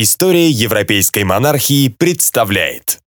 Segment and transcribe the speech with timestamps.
[0.00, 3.00] История европейской монархии представляет.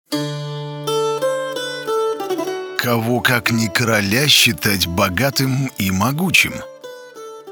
[2.76, 6.52] Кого как не короля считать богатым и могучим.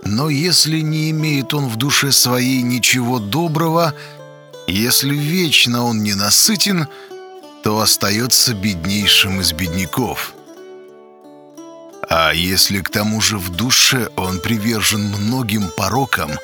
[0.04, 3.95] Но если не имеет он в душе своей ничего доброго,
[4.66, 6.89] если вечно он не насытен,
[7.62, 10.34] то остается беднейшим из бедняков.
[12.11, 16.32] А если к тому же в душе он привержен многим порокам–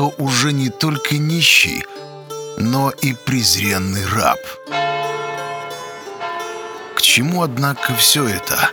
[0.00, 1.84] то уже не только нищий,
[2.56, 4.38] но и презренный раб.
[6.96, 8.70] К чему, однако, все это?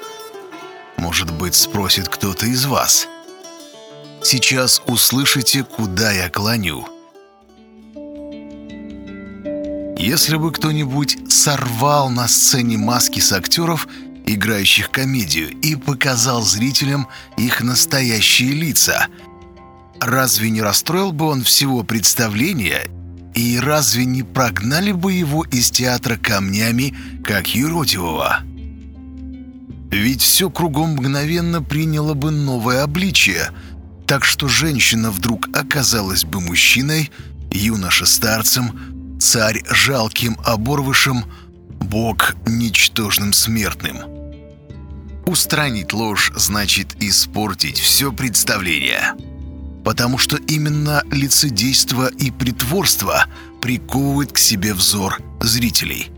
[0.96, 3.10] Может быть, спросит кто-то из вас.
[4.24, 6.88] Сейчас услышите, куда я клоню.
[9.98, 13.90] Если бы кто-нибудь сорвал на сцене маски с актеров,
[14.26, 19.08] играющих комедию, и показал зрителям их настоящие лица–
[20.00, 22.88] Разве не расстроил бы он всего представления
[23.34, 28.40] и разве не прогнали бы его из театра камнями, как юродивого?
[29.92, 33.52] Ведь все кругом мгновенно приняло бы новое обличие,
[34.06, 37.12] так что женщина вдруг оказалась бы мужчиной,
[37.52, 41.25] юноша старцем, царь жалким оборвышем,
[41.80, 43.98] бог ничтожным смертным.
[45.25, 49.14] Устранить ложь значит испортить все представление
[49.88, 53.26] потому что именно лицедейство и притворство
[53.62, 56.12] приковывают к себе взор зрителей.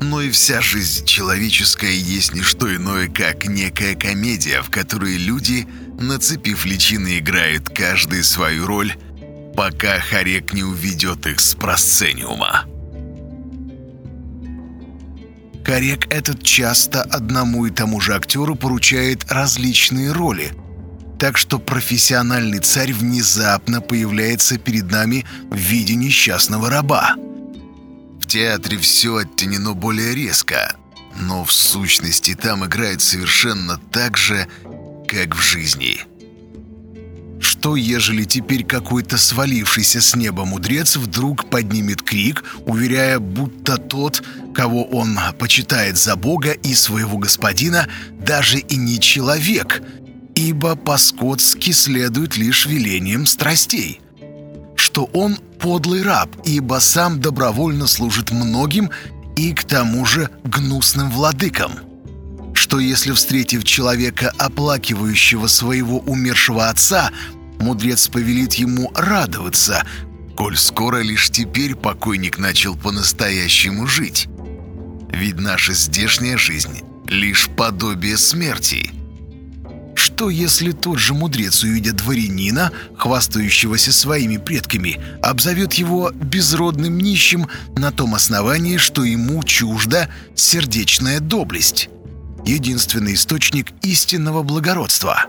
[0.00, 5.66] Но и вся жизнь человеческая есть не что иное, как некая комедия, в которой люди,
[5.98, 8.94] нацепив личины, играют каждый свою роль,
[9.56, 12.66] пока Харек не уведет их с просцениума.
[15.66, 20.52] Харек этот часто одному и тому же актеру поручает различные роли,
[21.22, 27.14] так что профессиональный царь внезапно появляется перед нами в виде несчастного раба.
[28.20, 30.74] В театре все оттенено более резко,
[31.20, 34.48] но в сущности там играет совершенно так же,
[35.06, 36.00] как в жизни.
[37.40, 44.82] Что, ежели теперь какой-то свалившийся с неба мудрец вдруг поднимет крик, уверяя, будто тот, кого
[44.86, 47.86] он почитает за Бога и своего господина,
[48.18, 49.82] даже и не человек—
[50.34, 54.00] ибо по-скотски следует лишь велением страстей,
[54.76, 58.90] что он подлый раб, ибо сам добровольно служит многим
[59.36, 61.72] и к тому же гнусным владыкам,
[62.54, 67.10] что если, встретив человека, оплакивающего своего умершего отца,
[67.58, 69.86] мудрец повелит ему радоваться,
[70.36, 74.28] коль скоро лишь теперь покойник начал по-настоящему жить.
[75.10, 78.90] Ведь наша здешняя жизнь— лишь подобие смерти—
[79.94, 87.92] что, если тот же мудрец, увидя дворянина, хвастающегося своими предками, обзовет его безродным нищим на
[87.92, 91.88] том основании, что ему чужда сердечная доблесть,
[92.44, 95.26] единственный источник истинного благородства?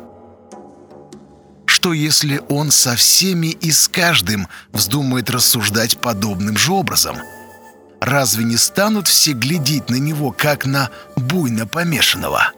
[1.65, 7.17] Что, если он со всеми и с каждым вздумает рассуждать подобным же образом?
[7.99, 12.51] Разве не станут все глядеть на него, как на буйно помешанного?»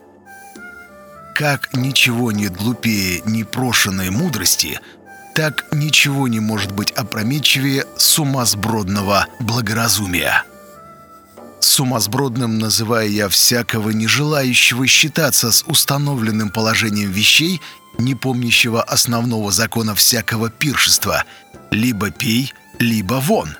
[1.38, 4.80] Как ничего нет глупее непрошенной мудрости,
[5.34, 10.44] так ничего не может быть опрометчивее сумасбродного благоразумия.
[11.60, 17.60] Сумасбродным называя я всякого не желающего считаться с установленным положением вещей,
[17.98, 21.24] не помнящего основного закона всякого пиршества
[21.70, 23.58] «либо пей, либо вон»,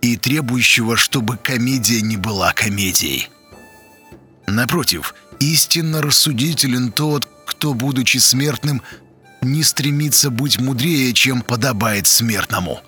[0.00, 3.30] и требующего, чтобы комедия не была комедией.
[4.46, 8.82] Напротив, Истинно рассудителен тот, кто, будучи смертным,
[9.42, 12.80] не стремится быть мудрее, чем подобает смертному.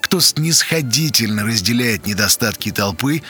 [0.00, 3.22] Кто снисходительно разделяет недостатки толпы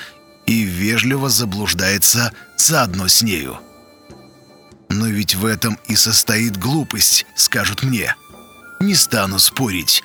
[0.47, 3.59] и вежливо заблуждается заодно с нею.
[4.89, 8.15] Но ведь в этом и состоит глупость, скажут мне.
[8.81, 10.03] Не стану спорить,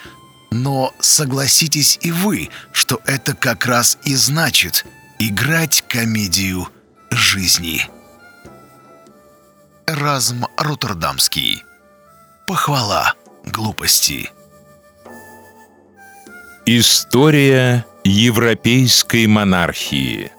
[0.52, 4.86] но согласитесь и вы, что это как раз и значит
[5.20, 6.70] играть комедию
[7.12, 7.90] жизни.
[9.90, 11.64] Эразм Роттердамский.
[12.46, 13.14] Похвала
[13.46, 14.30] глупости.
[16.66, 20.30] История европейской монархии.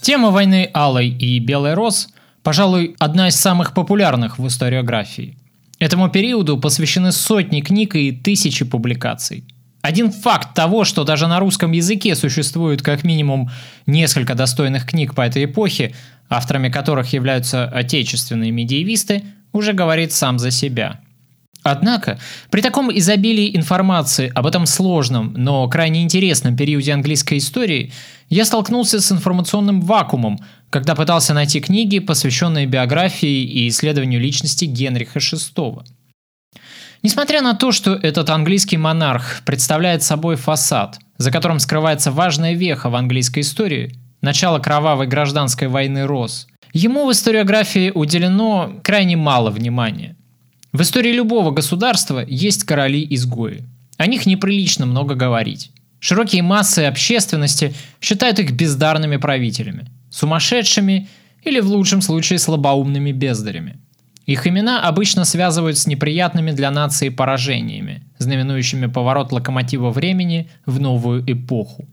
[0.00, 2.08] Тема войны Алой и Белой Рос,
[2.42, 5.36] пожалуй, одна из самых популярных в историографии.
[5.82, 9.44] Этому периоду посвящены сотни книг и тысячи публикаций.
[9.80, 13.50] Один факт того, что даже на русском языке существует как минимум
[13.86, 15.92] несколько достойных книг по этой эпохе,
[16.28, 21.00] авторами которых являются отечественные медиевисты, уже говорит сам за себя.
[21.62, 22.18] Однако,
[22.50, 27.92] при таком изобилии информации об этом сложном, но крайне интересном периоде английской истории,
[28.28, 35.18] я столкнулся с информационным вакуумом, когда пытался найти книги, посвященные биографии и исследованию личности Генриха
[35.18, 35.84] VI.
[37.02, 42.90] Несмотря на то, что этот английский монарх представляет собой фасад, за которым скрывается важная веха
[42.90, 50.16] в английской истории, начало кровавой гражданской войны Рос, ему в историографии уделено крайне мало внимания.
[50.72, 53.64] В истории любого государства есть короли-изгои.
[53.98, 55.70] О них неприлично много говорить.
[56.00, 61.08] Широкие массы общественности считают их бездарными правителями, сумасшедшими
[61.44, 63.80] или в лучшем случае слабоумными бездарями.
[64.24, 71.22] Их имена обычно связывают с неприятными для нации поражениями, знаменующими поворот локомотива времени в новую
[71.30, 71.86] эпоху.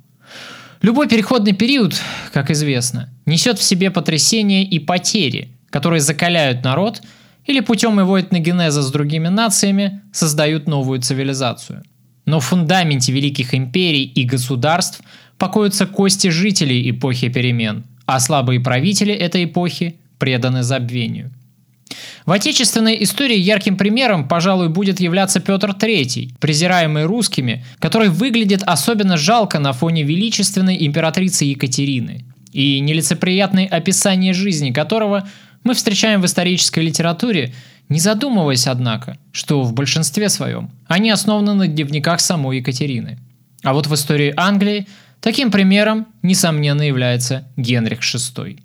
[0.82, 2.00] Любой переходный период,
[2.32, 7.02] как известно, несет в себе потрясения и потери, которые закаляют народ
[7.46, 11.84] или путем его этногенеза с другими нациями создают новую цивилизацию.
[12.26, 15.02] Но в фундаменте великих империй и государств
[15.38, 21.32] покоятся кости жителей эпохи перемен, а слабые правители этой эпохи преданы забвению.
[22.26, 29.18] В отечественной истории ярким примером, пожалуй, будет являться Петр III, презираемый русскими, который выглядит особенно
[29.18, 35.28] жалко на фоне величественной императрицы Екатерины, и нелицеприятное описание жизни которого
[35.64, 37.54] мы встречаем в исторической литературе,
[37.90, 43.20] не задумываясь, однако, что в большинстве своем они основаны на дневниках самой Екатерины.
[43.64, 44.88] А вот в истории Англии
[45.22, 48.60] таким примером, несомненно, является Генрих VI.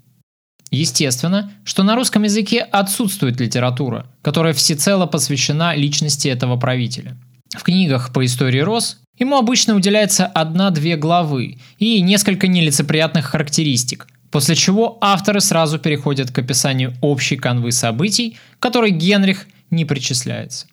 [0.70, 7.16] Естественно, что на русском языке отсутствует литература, которая всецело посвящена личности этого правителя.
[7.56, 14.56] В книгах по истории Рос ему обычно уделяется одна-две главы и несколько нелицеприятных характеристик, после
[14.56, 20.66] чего авторы сразу переходят к описанию общей канвы событий, которой Генрих не причисляется.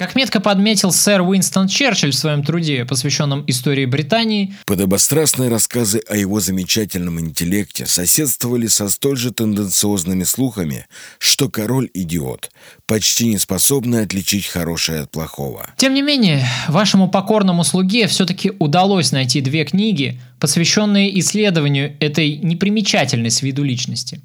[0.00, 6.16] Как метко подметил сэр Уинстон Черчилль в своем труде, посвященном истории Британии, подобострастные рассказы о
[6.16, 10.86] его замечательном интеллекте соседствовали со столь же тенденциозными слухами,
[11.18, 12.50] что король– идиот,
[12.86, 15.68] почти не способный отличить хорошее от плохого.
[15.76, 23.30] Тем не менее, вашему покорному слуге все-таки удалось найти две книги, посвященные исследованию этой непримечательной
[23.30, 24.22] с виду личности.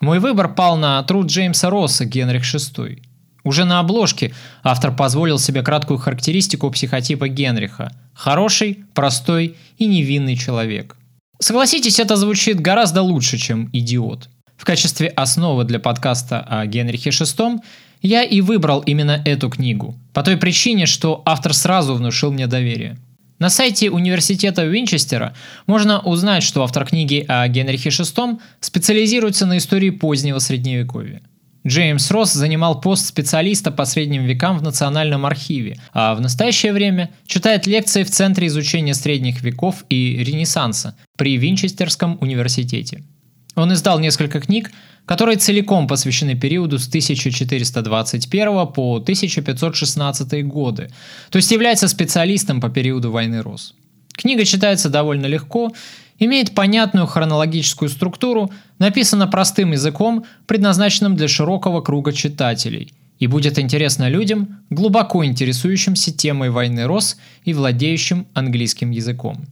[0.00, 3.02] Мой выбор пал на труд Джеймса Росса «Генрих VI».
[3.44, 7.92] Уже на обложке автор позволил себе краткую характеристику психотипа Генриха.
[8.14, 10.96] Хороший, простой и невинный человек.
[11.38, 14.28] Согласитесь, это звучит гораздо лучше, чем «идиот».
[14.58, 17.60] В качестве основы для подкаста о Генрихе VI
[18.02, 22.98] я и выбрал именно эту книгу, по той причине, что автор сразу внушил мне доверие.
[23.38, 25.34] На сайте университета Винчестера
[25.66, 31.22] можно узнать, что автор книги о Генрихе VI специализируется на истории позднего средневековья.
[31.66, 37.10] Джеймс Росс занимал пост специалиста по средним векам в Национальном архиве, а в настоящее время
[37.26, 43.04] читает лекции в Центре изучения средних веков и Ренессанса при Винчестерском университете.
[43.56, 44.70] Он издал несколько книг,
[45.04, 50.88] которые целиком посвящены периоду с 1421 по 1516 годы,
[51.30, 53.74] то есть является специалистом по периоду войны Рос.
[54.14, 55.72] Книга читается довольно легко
[56.20, 64.08] имеет понятную хронологическую структуру, написана простым языком, предназначенным для широкого круга читателей, и будет интересна
[64.08, 69.46] людям, глубоко интересующимся темой войны Рос и владеющим английским языком.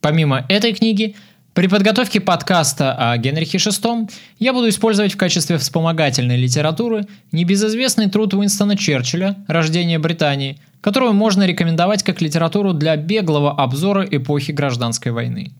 [0.00, 1.16] Помимо этой книги,
[1.52, 8.34] при подготовке подкаста о Генрихе VI я буду использовать в качестве вспомогательной литературы небезызвестный труд
[8.34, 15.52] Уинстона Черчилля «Рождение Британии», которую можно рекомендовать как литературу для беглого обзора эпохи гражданской войны.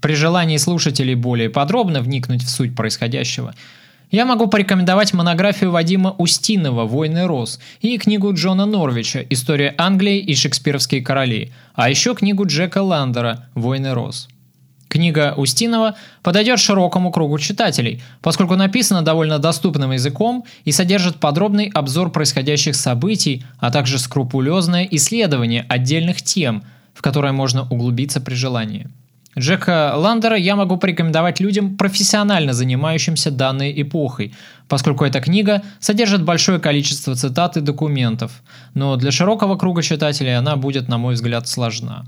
[0.00, 3.54] При желании слушателей более подробно вникнуть в суть происходящего,
[4.10, 10.34] я могу порекомендовать монографию Вадима Устинова «Войны Рос» и книгу Джона Норвича «История Англии и
[10.34, 14.28] шекспировские короли», а еще книгу Джека Ландера «Войны Рос».
[14.88, 22.12] Книга Устинова подойдет широкому кругу читателей, поскольку написана довольно доступным языком и содержит подробный обзор
[22.12, 26.62] происходящих событий, а также скрупулезное исследование отдельных тем,
[26.94, 28.88] в которые можно углубиться при желании.
[29.38, 34.32] Джека Ландера я могу порекомендовать людям, профессионально занимающимся данной эпохой,
[34.66, 40.56] поскольку эта книга содержит большое количество цитат и документов, но для широкого круга читателей она
[40.56, 42.06] будет, на мой взгляд, сложна.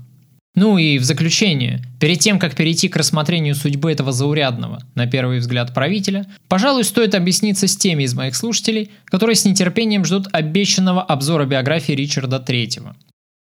[0.55, 5.37] Ну и в заключение, перед тем, как перейти к рассмотрению судьбы этого заурядного, на первый
[5.37, 11.03] взгляд, правителя, пожалуй, стоит объясниться с теми из моих слушателей, которые с нетерпением ждут обещанного
[11.03, 12.95] обзора биографии Ричарда III.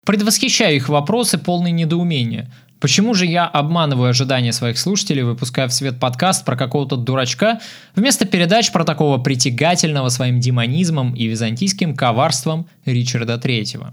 [0.06, 2.50] Предвосхищаю их вопросы, полные недоумения.
[2.78, 7.60] Почему же я обманываю ожидания своих слушателей, выпуская в свет подкаст про какого-то дурачка,
[7.94, 13.90] вместо передач про такого притягательного своим демонизмом и византийским коварством Ричарда Третьего?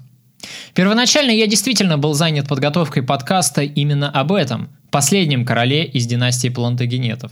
[0.74, 7.32] Первоначально я действительно был занят подготовкой подкаста именно об этом, последнем короле из династии Плантагенетов.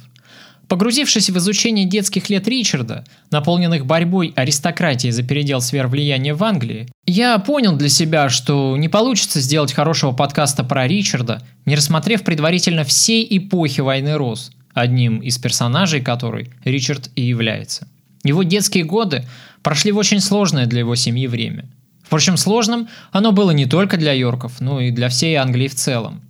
[0.71, 6.87] Погрузившись в изучение детских лет Ричарда, наполненных борьбой аристократии за передел сфер влияния в Англии,
[7.05, 12.85] я понял для себя, что не получится сделать хорошего подкаста про Ричарда, не рассмотрев предварительно
[12.85, 17.89] всей эпохи войны Роз, одним из персонажей которой Ричард и является.
[18.23, 19.25] Его детские годы
[19.63, 21.65] прошли в очень сложное для его семьи время.
[22.01, 26.21] Впрочем, сложным оно было не только для Йорков, но и для всей Англии в целом.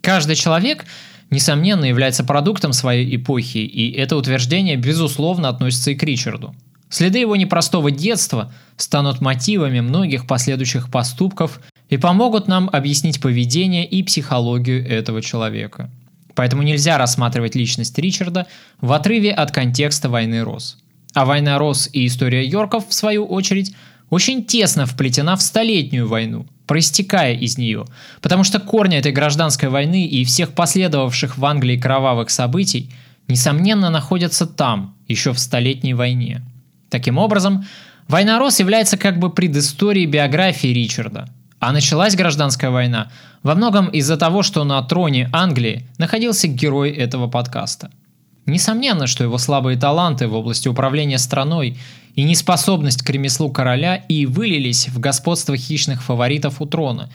[0.00, 0.86] Каждый человек–
[1.32, 6.54] несомненно, является продуктом своей эпохи, и это утверждение, безусловно, относится и к Ричарду.
[6.88, 14.02] Следы его непростого детства станут мотивами многих последующих поступков и помогут нам объяснить поведение и
[14.02, 15.90] психологию этого человека.
[16.34, 18.46] Поэтому нельзя рассматривать личность Ричарда
[18.80, 20.78] в отрыве от контекста войны Рос.
[21.14, 23.74] А война Рос и история Йорков, в свою очередь,
[24.10, 27.84] очень тесно вплетена в Столетнюю войну, проистекая из нее,
[28.20, 32.90] потому что корни этой гражданской войны и всех последовавших в Англии кровавых событий,
[33.28, 36.42] несомненно, находятся там, еще в Столетней войне.
[36.90, 37.64] Таким образом,
[38.08, 41.28] война Рос является как бы предысторией биографии Ричарда,
[41.58, 43.10] а началась гражданская война
[43.42, 47.90] во многом из-за того, что на троне Англии находился герой этого подкаста–
[48.46, 51.78] Несомненно, что его слабые таланты в области управления страной
[52.14, 57.10] и неспособность к ремеслу короля и вылились в господство хищных фаворитов у трона,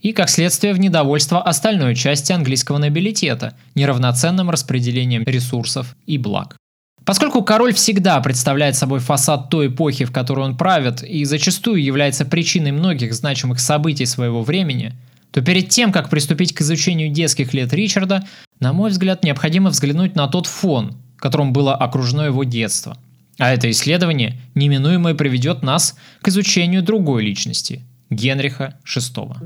[0.00, 6.56] и, как следствие, в недовольство остальной части английского нобилитета неравноценным распределением ресурсов и благ.
[7.04, 12.24] Поскольку король всегда представляет собой фасад той эпохи, в которой он правит, и зачастую является
[12.24, 14.92] причиной многих значимых событий своего времени–
[15.36, 18.26] то перед тем, как приступить к изучению детских лет Ричарда,
[18.58, 22.96] на мой взгляд, необходимо взглянуть на тот фон, которым было окружено его детство.
[23.38, 29.36] А это исследование неминуемо приведет нас к изучению другой личности– Генриха VI.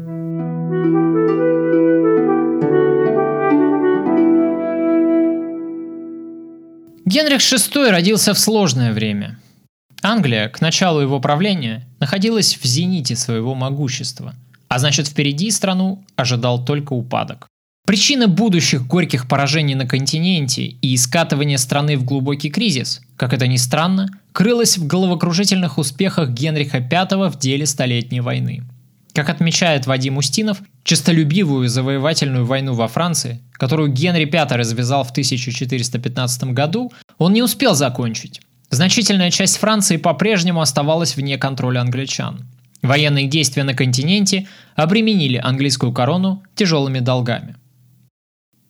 [7.05, 9.39] Генрих VI родился в сложное время.
[10.03, 14.35] Англия к началу его правления находилась в зените своего могущества–
[14.71, 17.50] а значит впереди страну ожидал только упадок.
[17.91, 23.57] Причина будущих горьких поражений на континенте и скатывания страны в глубокий кризис, как это ни
[23.57, 28.63] странно, крылась в головокружительных успехах Генриха V в деле Столетней войны.
[29.13, 36.45] Как отмечает Вадим Устинов, честолюбивую завоевательную войну во Франции, которую Генри V развязал в 1415
[36.45, 38.41] году, он не успел закончить.
[38.71, 42.47] Значительная часть Франции по-прежнему оставалась вне контроля англичан.
[42.83, 47.57] Военные действия на континенте обременили английскую корону тяжелыми долгами.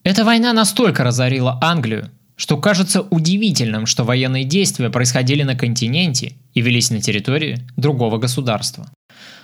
[0.03, 6.61] Эта война настолько разорила Англию, что кажется удивительным, что военные действия происходили на континенте и
[6.61, 8.89] велись на территории другого государства.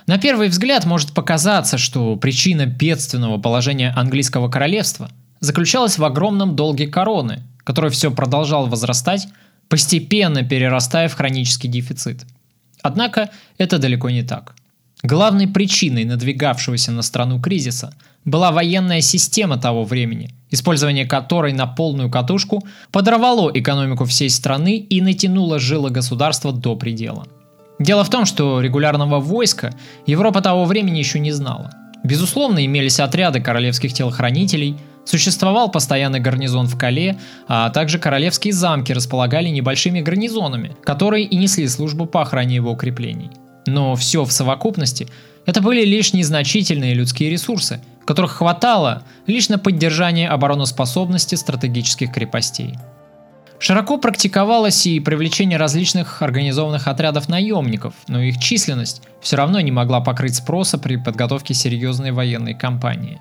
[0.06, 5.10] На первый взгляд может показаться, что причина бедственного положения английского королевства
[5.40, 9.28] заключалась в огромном долге короны, который все продолжал возрастать,
[9.68, 12.24] постепенно перерастая в хронический дефицит–
[12.82, 14.54] Однако это далеко не так.
[15.02, 22.10] Главной причиной надвигавшегося на страну кризиса была военная система того времени, использование которой на полную
[22.10, 27.26] катушку подорвало экономику всей страны и натянуло жило государства до предела.
[27.78, 29.72] Дело в том, что регулярного войска
[30.06, 31.70] Европа того времени еще не знала.
[32.04, 34.76] Безусловно, имелись отряды королевских телохранителей,
[35.08, 41.66] Существовал постоянный гарнизон в Кале, а также королевские замки располагали небольшими гарнизонами, которые и несли
[41.66, 43.30] службу по охране его укреплений.
[43.66, 45.08] Но все в совокупности
[45.46, 52.74] это были лишь незначительные людские ресурсы, которых хватало лишь на поддержание обороноспособности стратегических крепостей.
[53.58, 60.00] Широко практиковалось и привлечение различных организованных отрядов наемников, но их численность все равно не могла
[60.00, 63.20] покрыть спроса при подготовке серьезной военной кампании.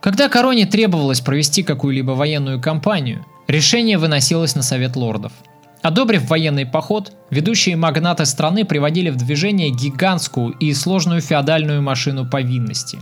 [0.00, 5.32] Когда короне требовалось провести какую-либо военную кампанию, решение выносилось на Совет лордов.
[5.80, 12.98] Одобрив военный поход, ведущие магнаты страны приводили в движение гигантскую и сложную феодальную машину повинности.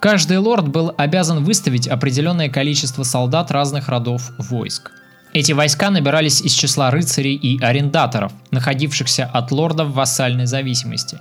[0.00, 4.92] Каждый лорд был обязан выставить определенное количество солдат разных родов войск.
[5.32, 11.18] Эти войска набирались из числа рыцарей и арендаторов, находившихся от лордов в вассальной зависимости.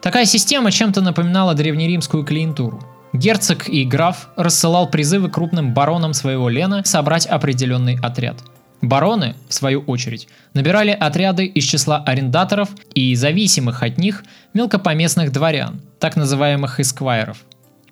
[0.00, 2.82] Такая система чем-то напоминала древнеримскую клиентуру–
[3.16, 8.36] Герцог и граф рассылал призывы крупным баронам своего Лена собрать определенный отряд.
[8.82, 15.80] Бароны, в свою очередь, набирали отряды из числа арендаторов и зависимых от них мелкопоместных дворян,
[15.98, 17.38] так называемых эсквайров.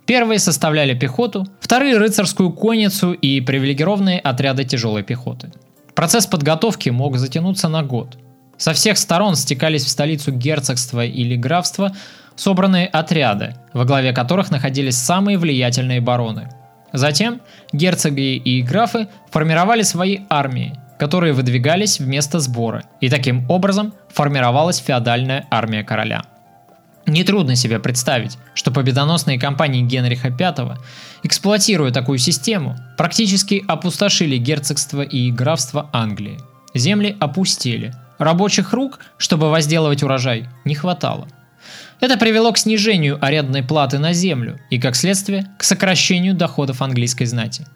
[0.06, 5.50] Первые составляли пехоту, вторые– рыцарскую конницу и привилегированные отряды тяжелой пехоты.
[5.94, 8.18] Процесс подготовки мог затянуться на год.
[8.58, 11.96] Со всех сторон стекались в столицу герцогства или графства
[12.37, 16.50] собранные отряды, во главе которых находились самые влиятельные бароны.
[16.92, 17.40] Затем
[17.73, 25.46] герцоги и графы формировали свои армии, которые выдвигались вместо сбора, и таким образом формировалась феодальная
[25.50, 26.25] армия короля–
[27.06, 30.78] Нетрудно себе представить, что победоносные кампании Генриха V,
[31.23, 36.38] эксплуатируя такую систему, практически опустошили герцогство и графство Англии.
[36.73, 41.28] Земли опустели, рабочих рук, чтобы возделывать урожай, не хватало.
[42.00, 47.26] Это привело к снижению арендной платы на землю и, как следствие, к сокращению доходов английской
[47.26, 47.66] знати.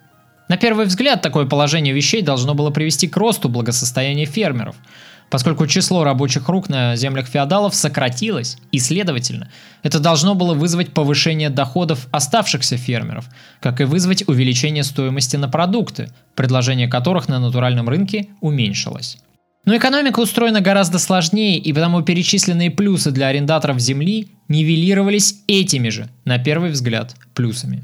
[0.47, 4.75] На первый взгляд, такое положение вещей должно было привести к росту благосостояния фермеров–
[5.29, 9.49] поскольку число рабочих рук на землях феодалов сократилось, и, следовательно,
[9.83, 13.25] это должно было вызвать повышение доходов оставшихся фермеров,
[13.61, 19.17] как и вызвать увеличение стоимости на продукты, предложение которых на натуральном рынке уменьшилось.
[19.65, 26.09] Но экономика устроена гораздо сложнее, и потому перечисленные плюсы для арендаторов земли нивелировались этими же,
[26.25, 27.83] на первый взгляд, плюсами.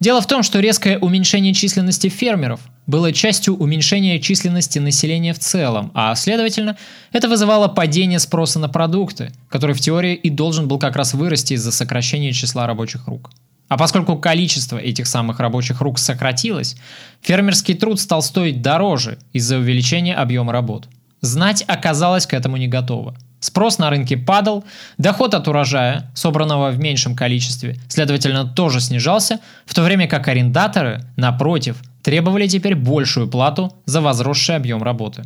[0.00, 5.90] Дело в том, что резкое уменьшение численности фермеров было частью уменьшения численности населения в целом,
[5.94, 6.76] а следовательно,
[7.12, 11.54] это вызывало падение спроса на продукты, который в теории и должен был как раз вырасти
[11.54, 13.30] из-за сокращения числа рабочих рук.
[13.68, 16.76] А поскольку количество этих самых рабочих рук сократилось,
[17.22, 20.88] фермерский труд стал стоить дороже из-за увеличения объема работ.
[21.20, 23.14] Знать оказалось к этому не готова.
[23.40, 24.64] Спрос на рынке падал,
[24.98, 31.04] доход от урожая, собранного в меньшем количестве, следовательно, тоже снижался, в то время как арендаторы,
[31.16, 35.22] напротив, требовали теперь большую плату за возросший объем работы.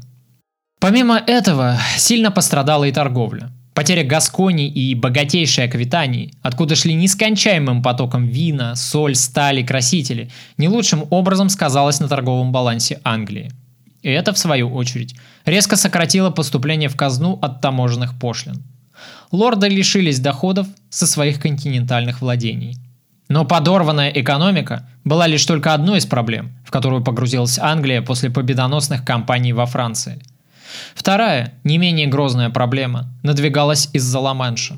[0.80, 3.50] Помимо этого, сильно пострадала и торговля.
[3.74, 11.06] Потеря Гаскони и богатейшей Аквитании, откуда шли нескончаемым потоком вина, соль, стали, красители, не лучшим
[11.10, 13.50] образом сказалась на торговом балансе Англии.
[14.02, 18.62] И это, в свою очередь, резко сократило поступление в казну от таможенных пошлин.
[19.30, 22.78] Лорды лишились доходов со своих континентальных владений.
[23.28, 29.04] Но подорванная экономика была лишь только одной из проблем, в которую погрузилась Англия после победоносных
[29.04, 30.20] кампаний во Франции.
[30.94, 34.76] Вторая, не менее грозная проблема, надвигалась из-за Ла-Манша.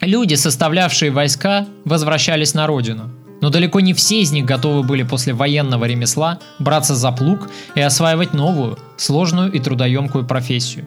[0.00, 3.12] Люди, составлявшие войска, возвращались на родину.
[3.40, 7.80] Но далеко не все из них готовы были после военного ремесла браться за плуг и
[7.80, 10.86] осваивать новую, сложную и трудоемкую профессию.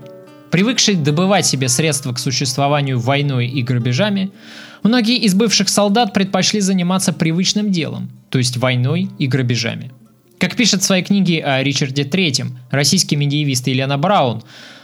[0.52, 4.32] Привыкшие добывать себе средства к существованию войной и грабежами,
[4.84, 9.94] Многие из бывших солдат предпочли заниматься привычным делом, то есть войной и грабежами.
[10.38, 14.44] Как пишет в своей книге о Ричарде III, российский медиевист Елена Браун,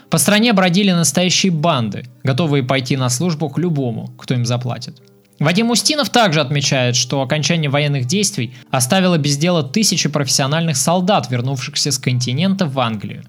[0.10, 5.02] по стране бродили настоящие банды, готовые пойти на службу к любому, кто им заплатит.
[5.40, 11.92] Вадим Устинов также отмечает, что окончание военных действий оставило без дела тысячи профессиональных солдат, вернувшихся
[11.92, 13.24] с континента в Англию.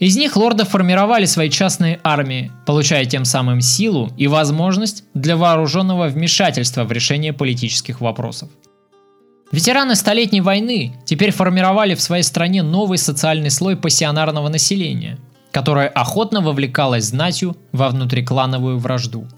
[0.00, 6.08] Из них лорды формировали свои частные армии, получая тем самым силу и возможность для вооруженного
[6.08, 8.50] вмешательства в решение политических вопросов.
[9.52, 15.18] Ветераны Столетней войны теперь формировали в своей стране новый социальный слой пассионарного населения,
[15.52, 19.28] которое охотно вовлекалось знатью во внутриклановую вражду.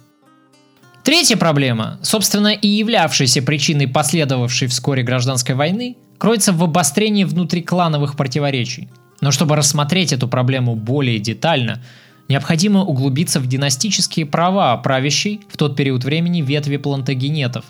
[1.05, 8.89] Третья проблема, собственно и являвшаяся причиной последовавшей вскоре гражданской войны, кроется в обострении внутриклановых противоречий–
[9.25, 11.83] но чтобы рассмотреть эту проблему более детально,
[12.29, 17.65] необходимо углубиться в династические права правящей в тот период времени ветви плантагенетов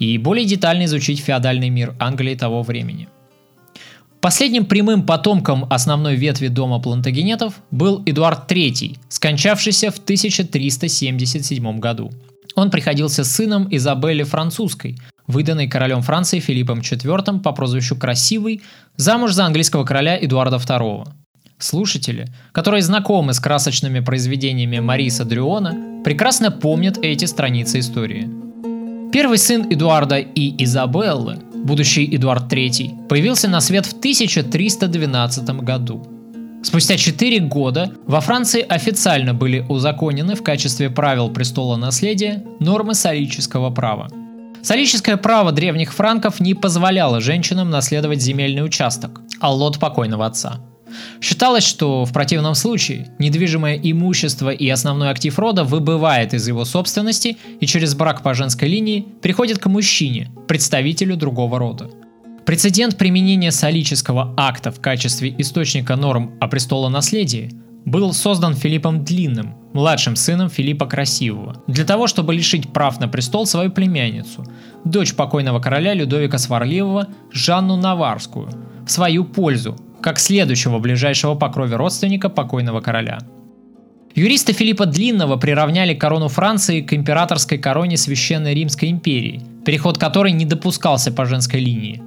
[0.00, 3.08] и более детально изучить феодальный мир Англии того времени.
[4.20, 12.10] Последним прямым потомком основной ветви дома плантагенетов был Эдуард III, скончавшийся в 1377 году.
[12.54, 18.62] Он приходился сыном Изабеллы Французской, выданной королем Франции Филиппом IV по прозвищу Красивый,
[18.96, 21.08] замуж за английского короля Эдуарда II.
[21.58, 28.28] Слушатели, которые знакомы с красочными произведениями Мариса Дрюона, прекрасно помнят эти страницы истории.
[29.10, 36.15] Первый сын Эдуарда и Изабеллы, будущий Эдуард III, появился на свет в 1312 году.
[36.66, 43.70] Спустя 4 года во Франции официально были узаконены в качестве правил престола наследия нормы солического
[43.70, 44.08] права–
[44.66, 50.60] Солическое право древних франков не позволяло женщинам наследовать земельный участок, а лот покойного отца.
[51.20, 57.36] Считалось, что в противном случае недвижимое имущество и основной актив рода выбывает из его собственности
[57.60, 61.88] и через брак по женской линии приходит к мужчине, представителю другого рода.
[62.46, 67.50] Прецедент применения солического акта в качестве источника норм о престолонаследии
[67.84, 73.46] был создан Филиппом Длинным, младшим сыном Филиппа Красивого, для того, чтобы лишить прав на престол
[73.46, 74.46] свою племянницу,
[74.84, 78.48] дочь покойного короля Людовика Сварливого, Жанну Наварскую,
[78.86, 83.18] в свою пользу, как следующего ближайшего по крови родственника покойного короля.
[84.14, 90.44] Юристы Филиппа Длинного приравняли корону Франции к императорской короне Священной Римской империи, переход которой не
[90.44, 92.02] допускался по женской линии.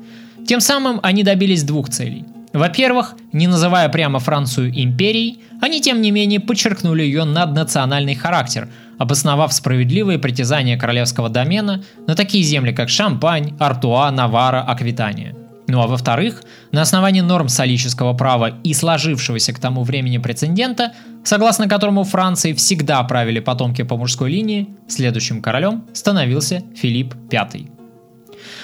[0.50, 2.26] Тем самым они добились двух целей.
[2.54, 9.54] Во-первых, не называя прямо Францию империей, они тем не менее подчеркнули ее наднациональный характер, обосновав
[9.54, 15.36] справедливые притязания королевского домена на такие земли, как Шампань, Артуа, Навара, Аквитания.
[15.68, 21.70] Ну а во-вторых, на основании норм солического права и сложившегося к тому времени прецедента, согласно
[21.70, 27.79] которому Франции всегда правили потомки по мужской линии, следующим королем становился Филипп V.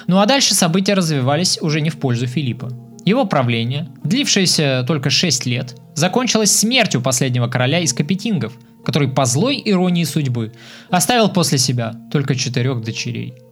[0.08, 2.70] Ну а дальше события развивались уже не в пользу Филиппа.
[3.06, 9.62] Его правление, длившееся только 6 лет, закончилось смертью последнего короля из Капетингов, который по злой
[9.64, 10.54] иронии судьбы
[10.90, 13.34] оставил после себя только четырех дочерей–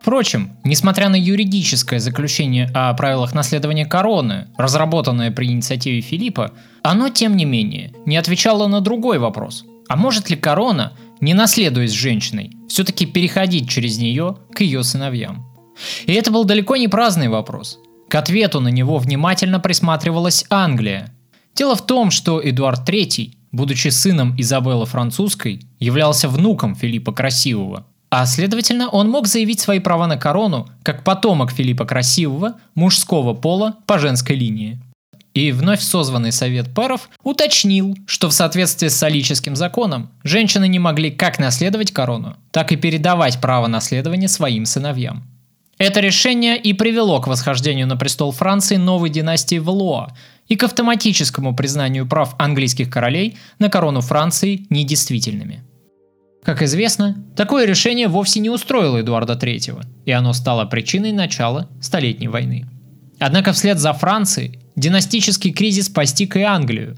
[0.00, 7.36] Впрочем, несмотря на юридическое заключение о правилах наследования короны, разработанное при инициативе Филиппа, оно, тем
[7.36, 9.64] не менее, не отвечало на другой вопрос.
[9.88, 15.46] А может ли корона, не наследуясь женщиной, все-таки переходить через нее к ее сыновьям?
[16.06, 17.78] И это был далеко не праздный вопрос.
[18.08, 21.14] К ответу на него внимательно присматривалась Англия.
[21.54, 28.24] Дело в том, что Эдуард III, будучи сыном Изабеллы Французской, являлся внуком Филиппа Красивого, а
[28.24, 33.98] следовательно, он мог заявить свои права на корону как потомок Филиппа Красивого, мужского пола по
[33.98, 34.80] женской линии.
[35.34, 41.10] И вновь созванный совет паров уточнил, что в соответствии с солическим законом женщины не могли
[41.10, 45.24] как наследовать корону, так и передавать право наследования своим сыновьям.
[45.78, 50.08] Это решение и привело к восхождению на престол Франции новой династии Валуа
[50.48, 55.62] и к автоматическому признанию прав английских королей на корону Франции недействительными.
[56.42, 62.28] Как известно, такое решение вовсе не устроило Эдуарда III, и оно стало причиной начала Столетней
[62.28, 62.66] войны.
[63.20, 66.96] Однако вслед за Францией династический кризис постиг и Англию.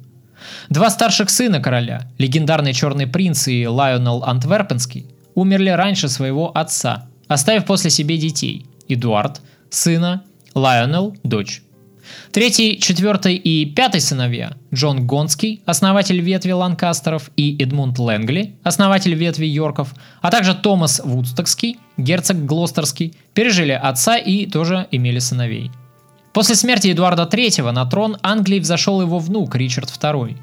[0.68, 7.64] Два старших сына короля, легендарный Черный принц и Лайонел Антверпенский, умерли раньше своего отца, оставив
[7.64, 9.40] после себе детей– Эдуард,
[9.70, 11.62] сына, Лайонел– дочь.
[12.32, 19.46] Третий, четвертый и пятый сыновья– Джон Гонский, основатель ветви Ланкастеров, и Эдмунд Лэнгли, основатель ветви
[19.46, 25.70] Йорков, а также Томас Вудстокский, герцог Глостерский, пережили отца и тоже имели сыновей.
[26.32, 30.36] После смерти Эдуарда III на трон Англии взошел его внук Ричард II.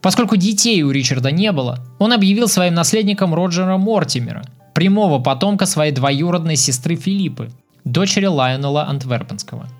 [0.00, 5.92] Поскольку детей у Ричарда не было, он объявил своим наследником Роджера Мортимера, прямого потомка своей
[5.92, 7.50] двоюродной сестры Филиппы,
[7.84, 9.68] дочери Лайонела Антверпенского–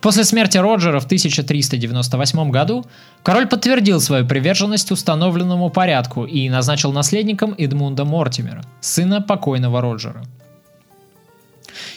[0.00, 2.84] После смерти Роджера в 1398 году
[3.22, 10.24] король подтвердил свою приверженность установленному порядку и назначил наследником Эдмунда Мортимера, сына покойного Роджера.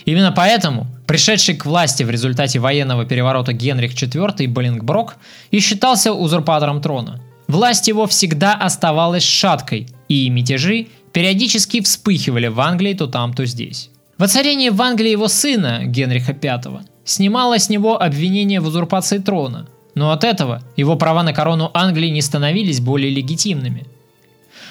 [0.05, 5.17] Именно поэтому пришедший к власти в результате военного переворота Генрих IV Болингброк
[5.51, 7.21] и считался узурпатором трона.
[7.47, 13.89] Власть его всегда оставалась шаткой, и мятежи периодически вспыхивали в Англии то там, то здесь.
[14.17, 20.11] Воцарение в Англии его сына, Генриха V, снимало с него обвинение в узурпации трона, но
[20.11, 23.85] от этого его права на корону Англии не становились более легитимными.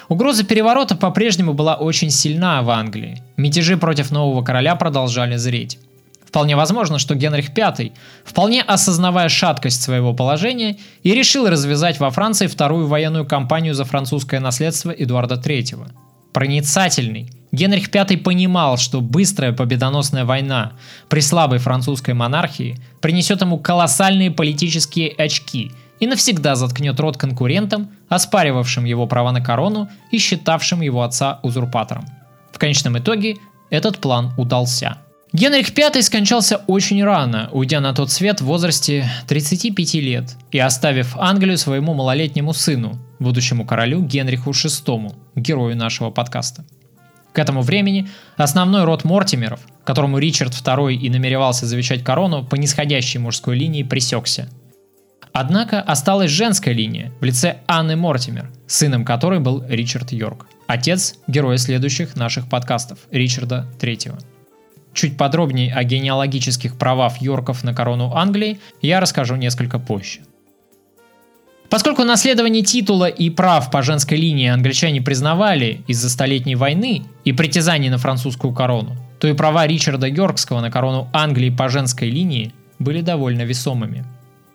[0.08, 3.22] Угроза переворота по-прежнему была очень сильна в Англии.
[3.36, 5.78] Мятежи против нового короля продолжали зреть.
[6.26, 7.92] Вполне возможно, что Генрих V,
[8.24, 14.40] вполне осознавая шаткость своего положения, и решил развязать во Франции вторую военную кампанию за французское
[14.40, 15.88] наследство Эдуарда III.
[16.32, 20.72] Проницательный, Генрих V понимал, что быстрая победоносная война
[21.08, 28.85] при слабой французской монархии принесет ему колоссальные политические очки и навсегда заткнет рот конкурентам, оспаривавшим
[28.85, 32.04] его права на корону и считавшим его отца узурпатором.
[32.52, 33.37] В конечном итоге
[33.70, 34.98] этот план удался.
[35.33, 41.16] Генрих V скончался очень рано, уйдя на тот свет в возрасте 35 лет и оставив
[41.18, 46.64] Англию своему малолетнему сыну, будущему королю Генриху VI, герою нашего подкаста.
[47.33, 53.18] К этому времени основной род Мортимеров, которому Ричард II и намеревался завещать корону, по нисходящей
[53.18, 54.48] мужской линии пресекся.
[55.37, 61.57] Однако осталась женская линия в лице Анны Мортимер, сыном которой был Ричард Йорк, отец героя
[61.57, 64.23] следующих наших подкастов Ричарда III.
[64.92, 70.20] Чуть подробнее о генеалогических правах Йорков на корону Англии я расскажу несколько позже.
[71.68, 77.88] Поскольку наследование титула и прав по женской линии англичане признавали из-за Столетней войны и притязаний
[77.88, 83.01] на французскую корону, то и права Ричарда Йоркского на корону Англии по женской линии были
[83.01, 84.05] довольно весомыми.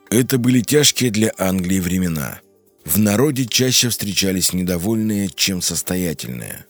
[0.09, 2.39] Это были тяжкие для Англии времена.
[2.83, 6.65] В народе чаще встречались недовольные, чем состоятельные.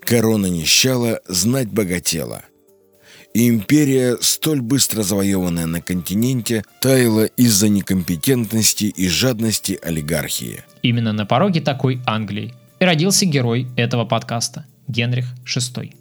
[0.00, 2.42] Корона нищала, знать богатела.
[3.32, 10.64] И империя, столь быстро завоеванная на континенте, таяла из-за некомпетентности и жадности олигархии.
[10.82, 15.94] Именно на пороге такой Англии и родился герой этого подкаста– Генрих VI.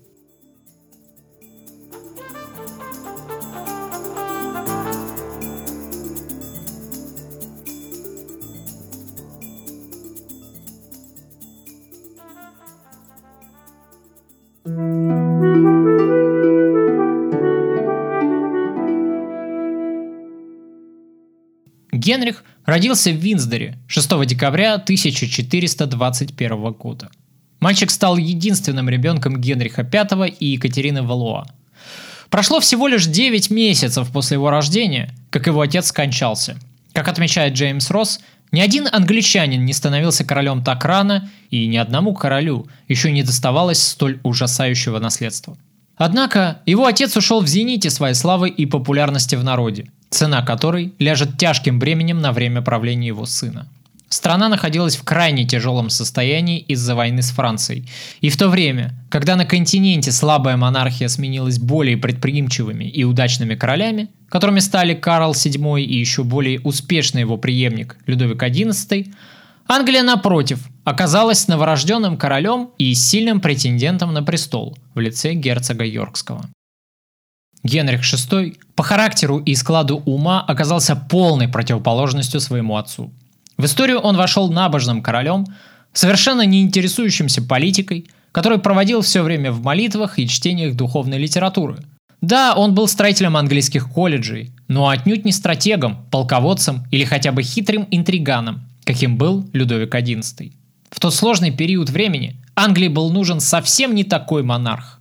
[22.09, 27.11] Генрих родился в Винсдоре 6 декабря 1421 года.
[27.59, 31.45] Мальчик стал единственным ребенком Генриха V и Екатерины Валуа.
[32.31, 36.57] Прошло всего лишь 9 месяцев после его рождения, как его отец скончался.
[36.93, 42.15] Как отмечает Джеймс Росс, ни один англичанин не становился королем так рано, и ни одному
[42.15, 45.59] королю еще не доставалось столь ужасающего наследства.
[45.95, 51.37] Однако его отец ушел в зените своей славы и популярности в народе, цена которой ляжет
[51.37, 53.67] тяжким бременем на время правления его сына.
[54.09, 57.87] Страна находилась в крайне тяжелом состоянии из-за войны с Францией.
[58.21, 64.09] И в то время, когда на континенте слабая монархия сменилась более предприимчивыми и удачными королями,
[64.27, 69.13] которыми стали Карл VII и еще более успешный его преемник Людовик XI,
[69.67, 76.49] Англия, напротив, оказалась новорожденным королем и сильным претендентом на престол в лице герцога Йоркского.
[77.63, 83.11] Генрих VI по характеру и складу ума оказался полной противоположностью своему отцу–
[83.59, 85.45] в историю он вошел набожным королем,
[85.91, 91.83] совершенно не интересующимся политикой, который проводил все время в молитвах и чтениях духовной литературы.
[92.21, 97.85] Да, он был строителем английских колледжей, но отнюдь не стратегом, полководцем или хотя бы хитрым
[97.91, 100.53] интриганом, каким был Людовик XI.
[100.89, 104.98] В тот сложный период времени Англии был нужен совсем не такой монарх.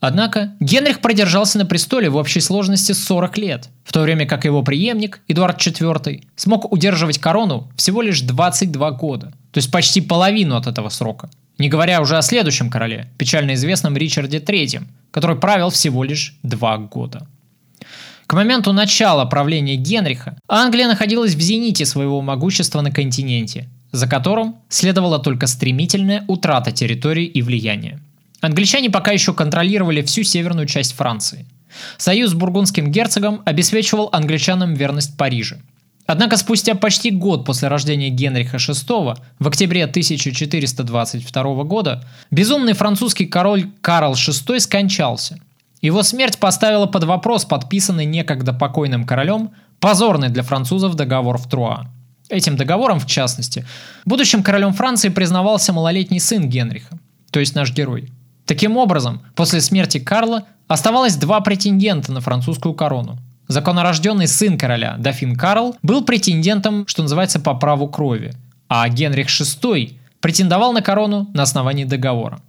[0.00, 4.62] Однако Генрих продержался на престоле в общей сложности 40 лет, в то время как его
[4.62, 10.66] преемник, Эдуард IV, смог удерживать корону всего лишь 22 года, то есть почти половину от
[10.66, 11.28] этого срока.
[11.58, 16.78] Не говоря уже о следующем короле, печально известном Ричарде III, который правил всего лишь два
[16.78, 17.26] года.
[18.26, 24.56] К моменту начала правления Генриха Англия находилась в зените своего могущества на континенте, за которым
[24.70, 28.00] следовала только стремительная утрата территории и влияния.
[28.40, 31.46] Англичане пока еще контролировали всю северную часть Франции.
[31.98, 35.56] Союз с бургундским герцогом обеспечивал англичанам верность Парижа.
[36.06, 43.70] Однако спустя почти год после рождения Генриха VI, в октябре 1422 года, безумный французский король
[43.80, 45.38] Карл VI скончался.
[45.80, 51.86] Его смерть поставила под вопрос подписанный некогда покойным королем позорный для французов договор в Труа.
[52.28, 53.64] Этим договором, в частности,
[54.04, 56.98] будущим королем Франции признавался малолетний сын Генриха,
[57.30, 58.10] то есть наш герой–
[58.50, 63.16] Таким образом, после смерти Карла оставалось два претендента на французскую корону.
[63.46, 68.32] Законорожденный сын короля, дофин Карл, был претендентом, что называется, по праву крови,
[68.68, 72.40] а Генрих VI претендовал на корону на основании договора.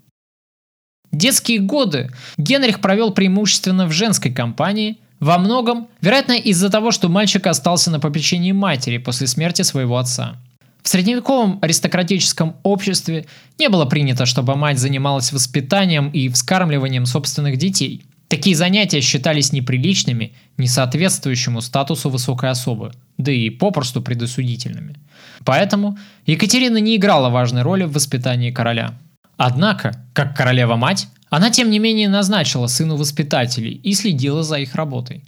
[1.12, 7.46] Детские годы Генрих провел преимущественно в женской компании, во многом, вероятно, из-за того, что мальчик
[7.46, 10.38] остался на попечении матери после смерти своего отца–
[10.84, 13.26] в средневековом аристократическом обществе
[13.60, 18.04] не было принято, чтобы мать занималась воспитанием и вскармливанием собственных детей.
[18.28, 24.96] Такие занятия считались неприличными, не соответствующему статусу высокой особы, да и попросту предосудительными.
[25.44, 28.98] Поэтому Екатерина не играла важной роли в воспитании короля.
[29.38, 35.24] Однако, как королева-мать, она тем не менее назначила сыну воспитателей и следила за их работой.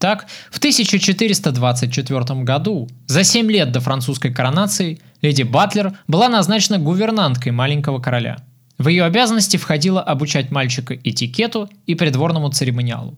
[0.00, 7.52] Так, в 1424 году, за 7 лет до французской коронации, леди Батлер была назначена гувернанткой
[7.52, 8.38] маленького короля.
[8.78, 13.14] В ее обязанности входило обучать мальчика этикету и придворному церемониалу.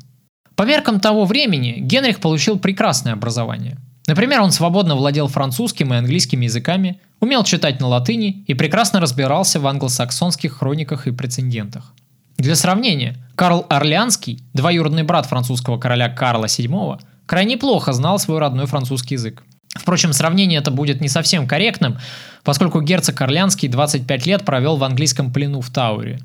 [0.56, 3.78] По меркам того времени Генрих получил прекрасное образование.
[4.08, 9.60] Например, он свободно владел французским и английским языками, умел читать на латыни и прекрасно разбирался
[9.60, 11.94] в англосаксонских хрониках и прецедентах.
[12.38, 18.66] Для сравнения, Карл Орлеанский, двоюродный брат французского короля Карла VII, крайне плохо знал свой родной
[18.66, 19.42] французский язык.
[19.74, 21.98] Впрочем, сравнение это будет не совсем корректным,
[22.44, 26.20] поскольку герцог Орлеанский 25 лет провел в английском плену в Тауре.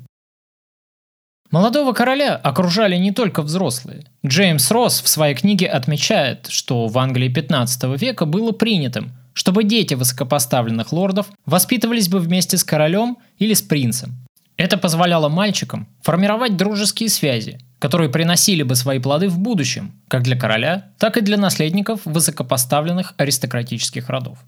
[1.50, 4.04] Молодого короля окружали не только взрослые.
[4.26, 9.94] Джеймс Росс в своей книге отмечает, что в Англии 15 века было принятым, чтобы дети
[9.94, 14.27] высокопоставленных лордов воспитывались бы вместе с королем или с принцем.
[14.58, 20.36] Это позволяло мальчикам формировать дружеские связи, которые приносили бы свои плоды в будущем, как для
[20.36, 24.38] короля, так и для наследников высокопоставленных аристократических родов.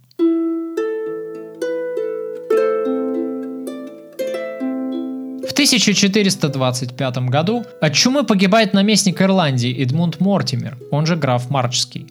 [5.46, 12.08] В 1425 году от чумы погибает наместник Ирландии Эдмунд Мортимер, он же граф Марчский.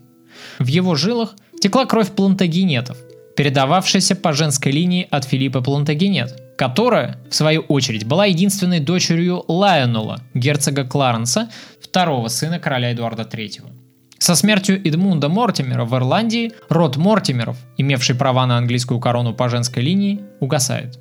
[0.57, 2.97] В его жилах текла кровь плантагенетов,
[3.35, 10.19] передававшаяся по женской линии от Филиппа Плантагенет, которая, в свою очередь, была единственной дочерью Лайонела,
[10.33, 11.49] герцога Кларенса,
[11.81, 13.61] второго сына короля Эдуарда III.
[14.17, 19.81] Со смертью Эдмунда Мортимера в Ирландии род Мортимеров, имевший права на английскую корону по женской
[19.81, 20.99] линии, угасает.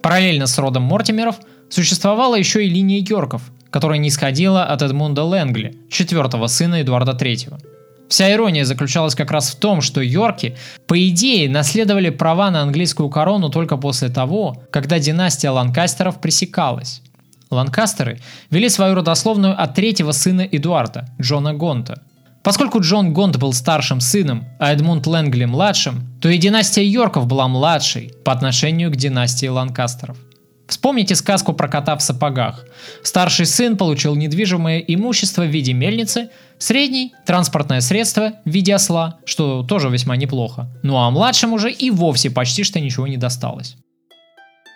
[0.00, 5.76] Параллельно с родом Мортимеров существовала еще и линия Йорков, которая не исходила от Эдмунда Лэнгли,
[5.90, 7.73] четвертого сына Эдуарда III.
[8.08, 13.08] Вся ирония заключалась как раз в том, что Йорки, по идее, наследовали права на английскую
[13.08, 17.02] корону только после того, когда династия Ланкастеров пресекалась.
[17.50, 22.02] Ланкастеры вели свою родословную от третьего сына Эдуарда, Джона Гонта.
[22.42, 27.48] Поскольку Джон Гонт был старшим сыном, а Эдмунд Лэнгли младшим, то и династия Йорков была
[27.48, 30.18] младшей по отношению к династии Ланкастеров.
[30.66, 32.64] Вспомните сказку про кота в сапогах.
[33.02, 39.62] Старший сын получил недвижимое имущество в виде мельницы, средний– транспортное средство в виде осла, что
[39.62, 40.70] тоже весьма неплохо.
[40.82, 43.76] Ну а младшим уже и вовсе почти что ничего не досталось.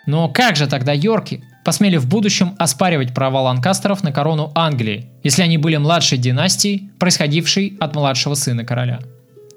[0.05, 5.43] Но как же тогда Йорки посмели в будущем оспаривать права Ланкастеров на корону Англии, если
[5.43, 8.99] они были младшей династией, происходившей от младшего сына короля?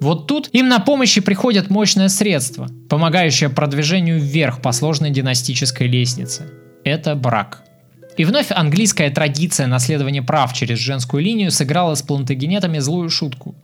[0.03, 5.87] Вот тут им на помощь и приходит мощное средство, помогающее продвижению вверх по сложной династической
[5.87, 6.51] лестнице.
[6.83, 7.63] Это брак.
[8.17, 13.55] И вновь английская традиция наследования прав через женскую линию сыграла с плантагенетами злую шутку.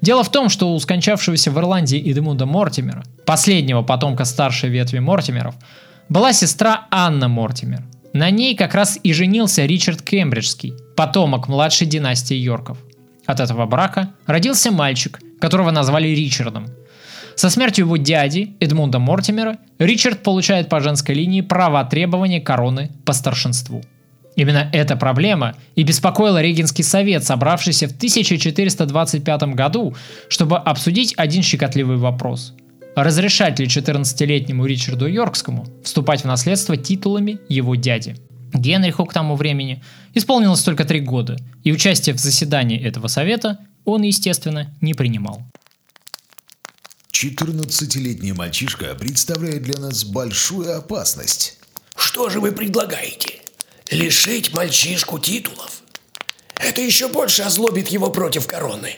[0.00, 5.56] Дело в том, что у скончавшегося в Ирландии Эдмунда Мортимера, последнего потомка старшей ветви Мортимеров,
[6.08, 7.82] была сестра Анна Мортимер.
[8.12, 12.78] На ней как раз и женился Ричард Кембриджский, потомок младшей династии Йорков.
[13.26, 16.68] От этого брака родился мальчик– которого назвали Ричардом.
[17.34, 23.12] Со смертью его дяди, Эдмунда Мортимера, Ричард получает по женской линии право требования короны по
[23.12, 23.82] старшинству.
[24.36, 29.96] Именно эта проблема и беспокоила Регенский совет, собравшийся в 1425 году,
[30.28, 32.54] чтобы обсудить один щекотливый вопрос.
[32.94, 38.14] Разрешать ли 14-летнему Ричарду Йоркскому вступать в наследство титулами его дяди?
[38.54, 39.82] Генриху к тому времени
[40.14, 45.42] исполнилось только три года, и участие в заседании этого совета он, естественно, не принимал.
[47.12, 51.58] 14-летний мальчишка представляет для нас большую опасность.
[51.94, 53.40] Что же вы предлагаете?
[53.90, 55.82] Лишить мальчишку титулов?
[56.56, 58.96] Это еще больше озлобит его против короны.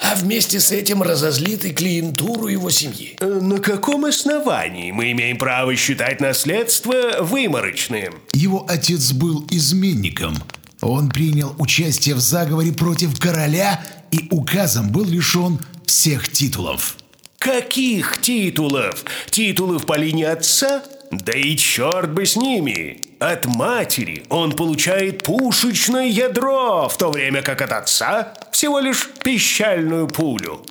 [0.00, 3.16] А вместе с этим разозлит и клиентуру его семьи.
[3.20, 8.14] Э, на каком основании мы имеем право считать наследство выморочным?
[8.32, 10.36] Его отец был изменником.
[10.84, 16.96] Он принял участие в заговоре против короля и указом был лишен всех титулов.
[17.38, 19.02] Каких титулов?
[19.30, 20.82] Титулов по линии отца?
[21.10, 23.00] Да и черт бы с ними!
[23.18, 30.06] От матери он получает пушечное ядро, в то время как от отца всего лишь пищальную
[30.08, 30.66] пулю.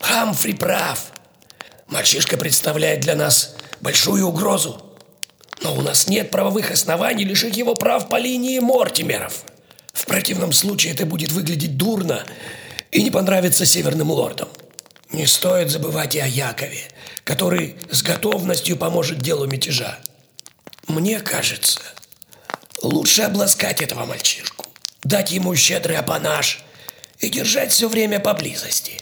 [0.00, 1.12] Хамфри прав.
[1.88, 4.82] Мальчишка представляет для нас большую угрозу.
[5.62, 9.44] Но у нас нет правовых оснований лишить его прав по линии Мортимеров.
[9.94, 12.26] В противном случае это будет выглядеть дурно
[12.90, 14.48] и не понравится северным лордам.
[15.10, 16.82] Не стоит забывать и о Якове,
[17.22, 19.98] который с готовностью поможет делу мятежа.
[20.88, 21.80] Мне кажется,
[22.82, 24.66] лучше обласкать этого мальчишку,
[25.04, 26.64] дать ему щедрый апанаж
[27.20, 29.00] и держать все время поблизости.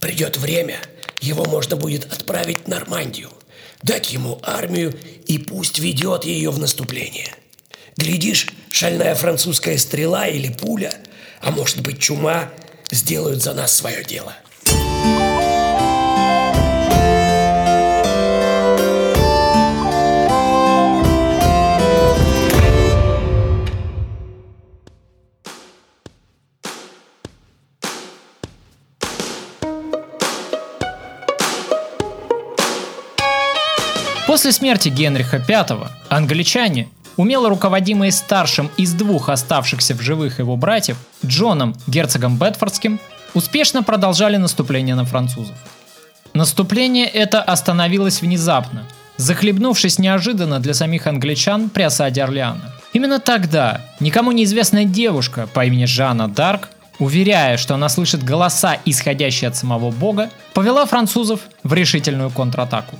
[0.00, 0.78] Придет время,
[1.20, 3.30] его можно будет отправить в Нормандию,
[3.82, 7.32] дать ему армию и пусть ведет ее в наступление.
[7.96, 10.92] Глядишь, шальная французская стрела или пуля,
[11.40, 12.50] а может быть чума,
[12.90, 14.34] сделают за нас свое дело.
[34.26, 36.88] После смерти Генриха V англичане
[37.20, 42.98] умело руководимые старшим из двух оставшихся в живых его братьев, Джоном, герцогом Бетфордским,
[43.34, 45.54] успешно продолжали наступление на французов.
[46.32, 48.86] Наступление это остановилось внезапно,
[49.18, 52.74] захлебнувшись неожиданно для самих англичан при осаде Орлеана.
[52.94, 59.48] Именно тогда никому неизвестная девушка по имени Жанна Дарк уверяя, что она слышит голоса, исходящие
[59.48, 62.96] от самого бога, повела французов в решительную контратаку.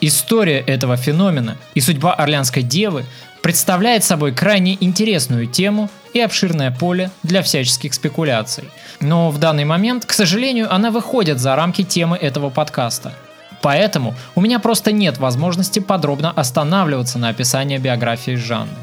[0.00, 3.06] История этого феномена и судьба Орлеанской девы
[3.46, 8.64] представляет собой крайне интересную тему и обширное поле для всяческих спекуляций.
[8.98, 13.14] Но в данный момент, к сожалению, она выходит за рамки темы этого подкаста.
[13.62, 18.74] Поэтому у меня просто нет возможности подробно останавливаться на описании биографии Жанны.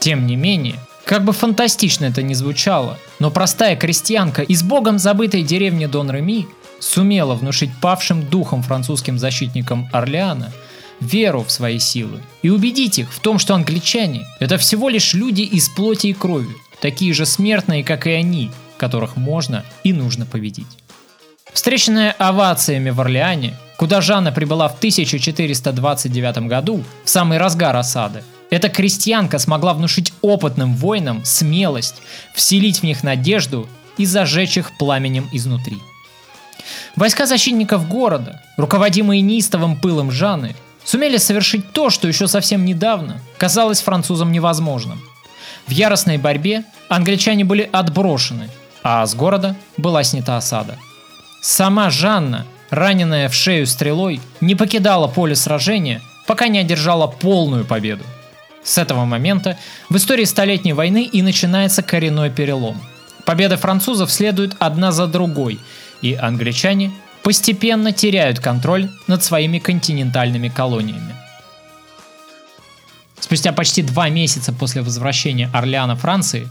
[0.00, 5.44] Тем не менее, как бы фантастично это ни звучало, но простая крестьянка из богом забытой
[5.44, 6.48] деревни Дон Реми
[6.80, 10.50] сумела внушить павшим духом французским защитникам Орлеана
[11.02, 15.42] веру в свои силы и убедить их в том, что англичане– это всего лишь люди
[15.42, 20.66] из плоти и крови, такие же смертные, как и они, которых можно и нужно победить.
[21.52, 28.68] Встреченная овациями в Орлеане, куда Жанна прибыла в 1429 году, в самый разгар осады, эта
[28.68, 31.96] крестьянка смогла внушить опытным воинам смелость,
[32.34, 35.78] вселить в них надежду и зажечь их пламенем изнутри.
[36.96, 43.80] Войска защитников города, руководимые неистовым пылом Жанны, сумели совершить то, что еще совсем недавно казалось
[43.80, 45.00] французам невозможным.
[45.66, 48.50] В яростной борьбе англичане были отброшены,
[48.82, 50.76] а с города была снята осада.
[51.40, 58.04] Сама Жанна, раненая в шею стрелой, не покидала поле сражения, пока не одержала полную победу.
[58.62, 59.58] С этого момента
[59.88, 62.80] в истории Столетней войны и начинается коренной перелом.
[63.24, 65.58] Победы французов следуют одна за другой,
[66.00, 66.92] и англичане
[67.22, 71.14] постепенно теряют контроль над своими континентальными колониями.
[73.20, 76.48] Спустя почти два месяца после возвращения Орлеана Франции,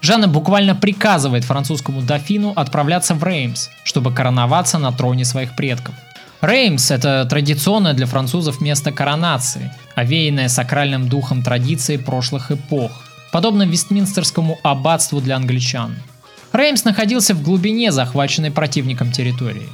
[0.00, 5.94] Жанна буквально приказывает французскому дофину отправляться в Реймс, чтобы короноваться на троне своих предков–
[6.42, 12.90] Реймс– это традиционное для французов место коронации, овеянное сакральным духом традиции прошлых эпох,
[13.30, 15.94] подобно Вестминстерскому аббатству для англичан.
[16.52, 19.68] Реймс находился в глубине захваченной противником территории.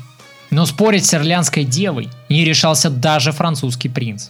[0.50, 4.28] Но спорить с Ирландской девой не решался даже французский принц.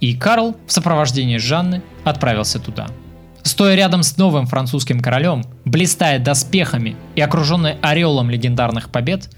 [0.00, 2.88] И Карл в сопровождении Жанны отправился туда–
[3.42, 9.30] Стоя рядом с новым французским королем, блистая доспехами и окруженная ореолом легендарных побед,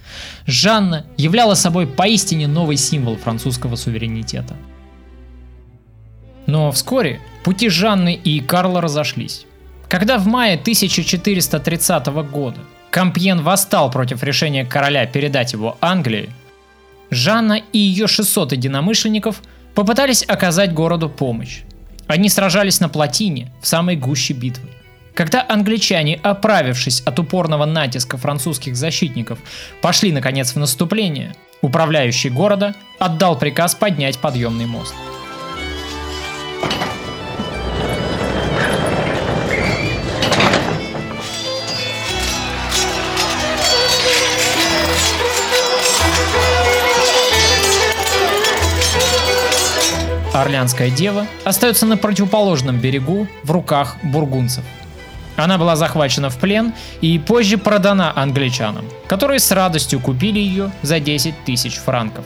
[0.44, 4.56] Жанна являла собой поистине новый символ французского суверенитета.
[6.46, 9.46] Но вскоре пути Жанны и Карла разошлись.
[9.88, 12.58] Когда в мае 1430 года
[12.92, 16.28] Кампьен восстал против решения короля передать его Англии,
[17.08, 19.42] Жанна и ее 600 единомышленников
[19.74, 21.62] попытались оказать городу помощь,
[22.06, 24.68] они сражались на плотине, в самой гуще битвы.
[25.14, 29.38] Когда англичане, оправившись от упорного натиска французских защитников,
[29.80, 34.94] пошли наконец в наступление, управляющий города отдал приказ поднять подъемный мост–
[50.32, 54.64] Орлянская дева остается на противоположном берегу в руках бургунцев.
[55.36, 56.72] Она была захвачена в плен
[57.02, 62.24] и позже продана англичанам, которые с радостью купили ее за 10 тысяч франков.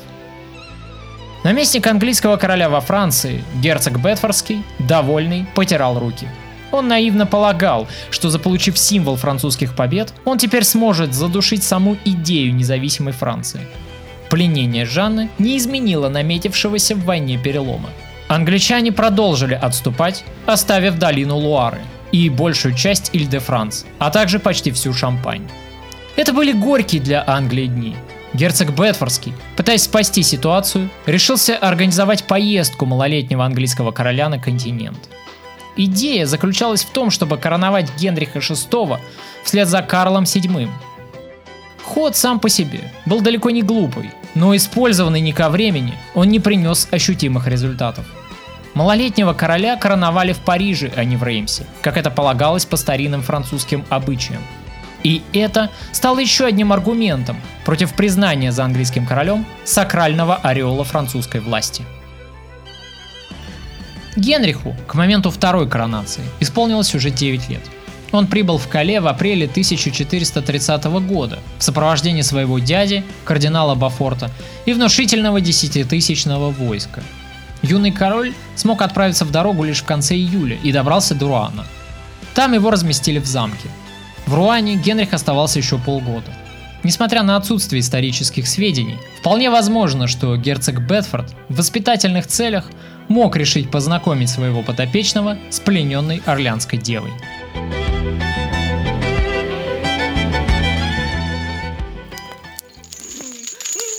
[1.42, 6.28] Наместник английского короля во Франции, герцог Бетфордский, довольный, потирал руки.
[6.70, 13.12] Он наивно полагал, что заполучив символ французских побед, он теперь сможет задушить саму идею независимой
[13.12, 13.66] Франции–
[14.30, 17.90] Пленение Жанны не изменило наметившегося в войне перелома.
[18.28, 21.80] Англичане продолжили отступать, оставив долину Луары
[22.12, 25.48] и большую часть Иль-де-Франс, а также почти всю Шампань.
[26.16, 27.94] Это были горькие для Англии дни.
[28.32, 34.98] Герцог Бетфордский, пытаясь спасти ситуацию, решился организовать поездку малолетнего английского короля на континент.
[35.76, 38.98] Идея заключалась в том, чтобы короновать Генриха VI
[39.44, 40.68] вслед за Карлом VII,
[41.86, 46.40] Ход сам по себе был далеко не глупый, но использованный не ко времени, он не
[46.40, 48.04] принес ощутимых результатов.
[48.74, 53.84] Малолетнего короля короновали в Париже, а не в Реймсе, как это полагалось по старинным французским
[53.88, 54.42] обычаям.
[55.04, 61.84] И это стало еще одним аргументом против признания за английским королем сакрального ореола французской власти.
[64.16, 67.62] Генриху к моменту второй коронации исполнилось уже 9 лет–
[68.12, 74.30] он прибыл в Кале в апреле 1430 года в сопровождении своего дяди, кардинала Бафорта,
[74.64, 77.02] и внушительного десятитысячного войска.
[77.62, 81.66] Юный король смог отправиться в дорогу лишь в конце июля и добрался до Руана.
[82.34, 83.68] Там его разместили в замке.
[84.26, 86.32] В Руане Генрих оставался еще полгода.
[86.82, 92.70] Несмотря на отсутствие исторических сведений, вполне возможно, что герцог Бетфорд в воспитательных целях
[93.08, 97.10] мог решить познакомить своего подопечного с плененной Орлянской девой.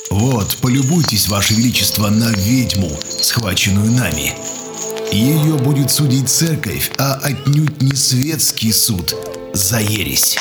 [0.10, 4.34] Вот, полюбуйтесь, Ваше Величество, на ведьму, схваченную нами.
[5.12, 9.16] Ее будет судить церковь, а отнюдь не светский суд
[9.53, 10.38] за ересь.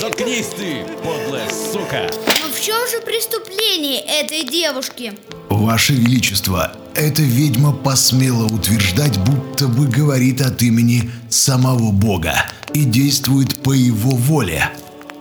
[0.00, 2.10] Заткнись ты, подлая сука!
[2.26, 5.14] Но в чем же преступление этой девушки?
[5.56, 12.34] Ваше Величество, эта ведьма посмела утверждать, будто бы говорит от имени самого Бога
[12.74, 14.70] и действует по его воле.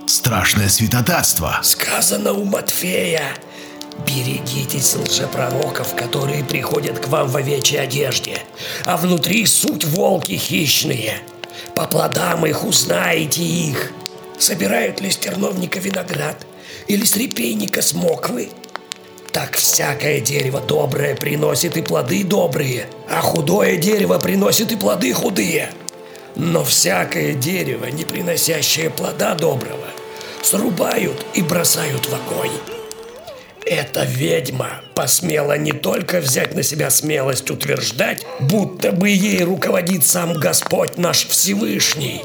[0.07, 1.59] Страшное святотатство.
[1.63, 3.23] Сказано у Матфея.
[4.05, 8.39] Берегитесь лжепророков, которые приходят к вам в овечьей одежде,
[8.85, 11.19] а внутри суть волки хищные.
[11.75, 13.93] По плодам их узнаете их.
[14.37, 16.45] Собирают ли с терновника виноград
[16.87, 18.49] или с репейника смоквы?
[19.35, 25.71] Так всякое дерево доброе приносит и плоды добрые, а худое дерево приносит и плоды худые.
[26.37, 29.87] Но всякое дерево, не приносящее плода доброго,
[30.41, 32.53] срубают и бросают в огонь.
[33.65, 40.35] Эта ведьма посмела не только взять на себя смелость утверждать, будто бы ей руководит сам
[40.35, 42.23] Господь наш Всевышний,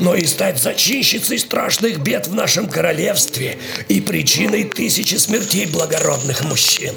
[0.00, 6.94] но и стать зачинщицей страшных бед в нашем королевстве и причиной тысячи смертей благородных мужчин.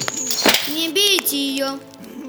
[0.68, 1.78] Не бейте ее.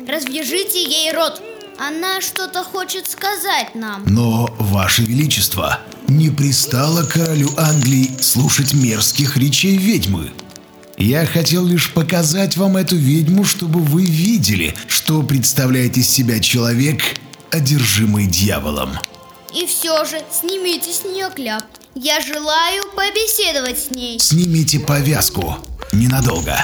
[0.08, 1.42] Развяжите ей рот.
[1.80, 4.04] Она что-то хочет сказать нам.
[4.06, 10.32] Но, Ваше Величество, не пристало королю Англии слушать мерзких речей ведьмы.
[10.98, 17.02] Я хотел лишь показать вам эту ведьму, чтобы вы видели, что представляет из себя человек,
[17.50, 18.92] одержимый дьяволом.
[19.54, 21.64] И все же, снимите с нее кляп.
[21.94, 24.20] Я желаю побеседовать с ней.
[24.20, 25.56] Снимите повязку.
[25.92, 26.58] Ненадолго.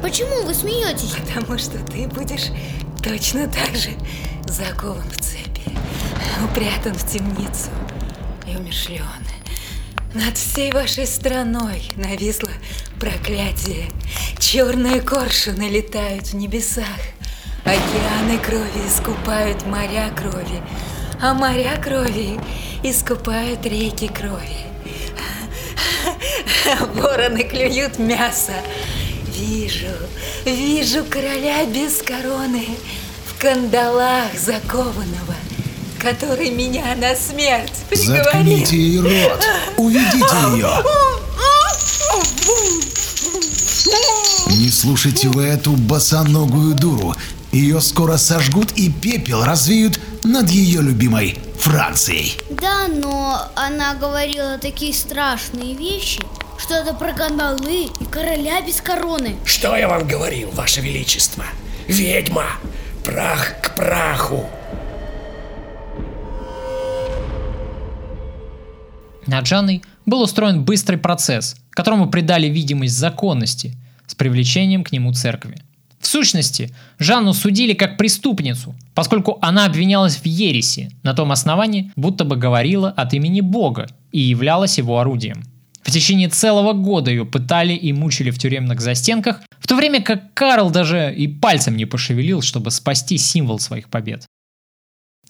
[0.00, 1.16] Почему вы смеетесь?
[1.16, 2.52] Потому что ты будешь
[3.02, 3.90] точно так же
[4.46, 5.76] закован в цепи,
[6.44, 7.70] упрятан в темницу
[8.46, 9.02] и умершлен.
[10.14, 12.50] Над всей вашей страной нависло
[13.00, 13.86] проклятие.
[14.38, 16.84] Черные коршуны летают в небесах.
[17.64, 20.60] Океаны крови искупают моря крови,
[21.18, 22.38] а моря крови
[22.82, 24.66] искупают реки крови.
[26.94, 28.52] Вороны клюют мясо.
[29.28, 29.86] Вижу,
[30.44, 32.66] вижу короля без короны
[33.26, 35.36] в кандалах закованного,
[36.02, 38.24] который меня на смерть приговорил.
[38.24, 39.44] Заткните ей рот.
[39.76, 40.68] Уведите ее.
[44.58, 47.14] Не слушайте вы эту босоногую дуру.
[47.52, 52.36] Ее скоро сожгут и пепел развеют над ее любимой Францией.
[52.50, 56.20] Да, но она говорила такие страшные вещи.
[56.58, 59.36] Что-то про кандалы и короля без короны.
[59.44, 61.44] Что я вам говорил, Ваше Величество?
[61.86, 62.46] Ведьма!
[63.04, 64.48] Прах к праху!
[69.26, 75.56] Над Жанной был устроен быстрый процесс, которому придали видимость законности с привлечением к нему церкви.
[76.00, 82.24] В сущности, Жанну судили как преступницу, поскольку она обвинялась в ереси на том основании, будто
[82.24, 85.44] бы говорила от имени Бога и являлась его орудием.
[85.82, 90.34] В течение целого года ее пытали и мучили в тюремных застенках, в то время как
[90.34, 94.26] Карл даже и пальцем не пошевелил, чтобы спасти символ своих побед.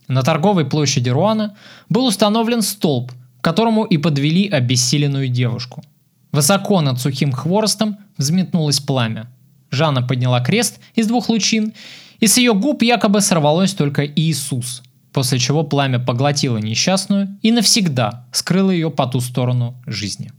[0.08, 1.56] На торговой площади Руана
[1.88, 3.12] был установлен столб,
[3.42, 5.82] к которому и подвели обессиленную девушку.
[6.30, 9.30] Высоко над сухим хворостом взметнулось пламя.
[9.72, 11.72] Жанна подняла крест из двух лучин,
[12.20, 14.82] и с ее губ якобы сорвалось только Иисус,
[15.12, 20.30] после чего пламя поглотило несчастную и навсегда скрыло ее по ту сторону жизни.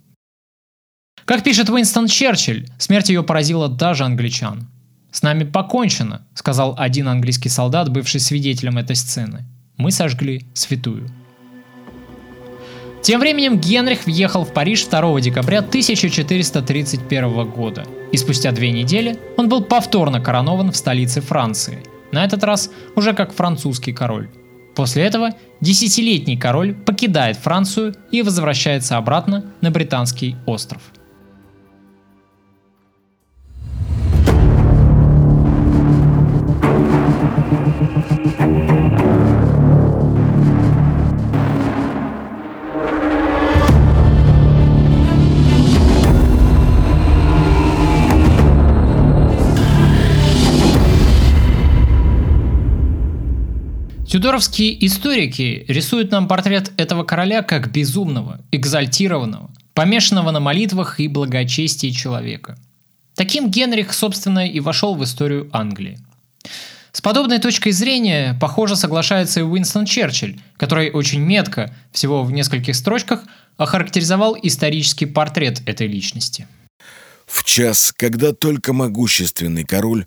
[1.25, 4.69] Как пишет Уинстон Черчилль, смерть ее поразила даже англичан.
[5.11, 9.45] «С нами покончено»,— сказал один английский солдат, бывший свидетелем этой сцены.
[9.75, 11.11] «Мы сожгли святую».
[13.03, 17.83] Тем временем Генрих въехал в Париж 2 декабря 1431 года,
[18.13, 21.83] и спустя две недели он был повторно коронован в столице Франции,
[22.13, 24.29] на этот раз уже как французский король.
[24.73, 30.81] После этого десятилетний король покидает Францию и возвращается обратно на британский остров.
[54.13, 61.89] Тюдоровские историки рисуют нам портрет этого короля как безумного, экзальтированного, помешанного на молитвах и благочестии
[61.89, 62.55] человека.
[63.15, 65.97] Таким Генрих, собственно, и вошел в историю Англии.
[66.91, 72.75] С подобной точкой зрения, похоже, соглашается и Уинстон Черчилль, который очень метко, всего в нескольких
[72.75, 73.23] строчках,
[73.57, 76.47] охарактеризовал исторический портрет этой личности.
[77.25, 80.05] В час, когда только могущественный король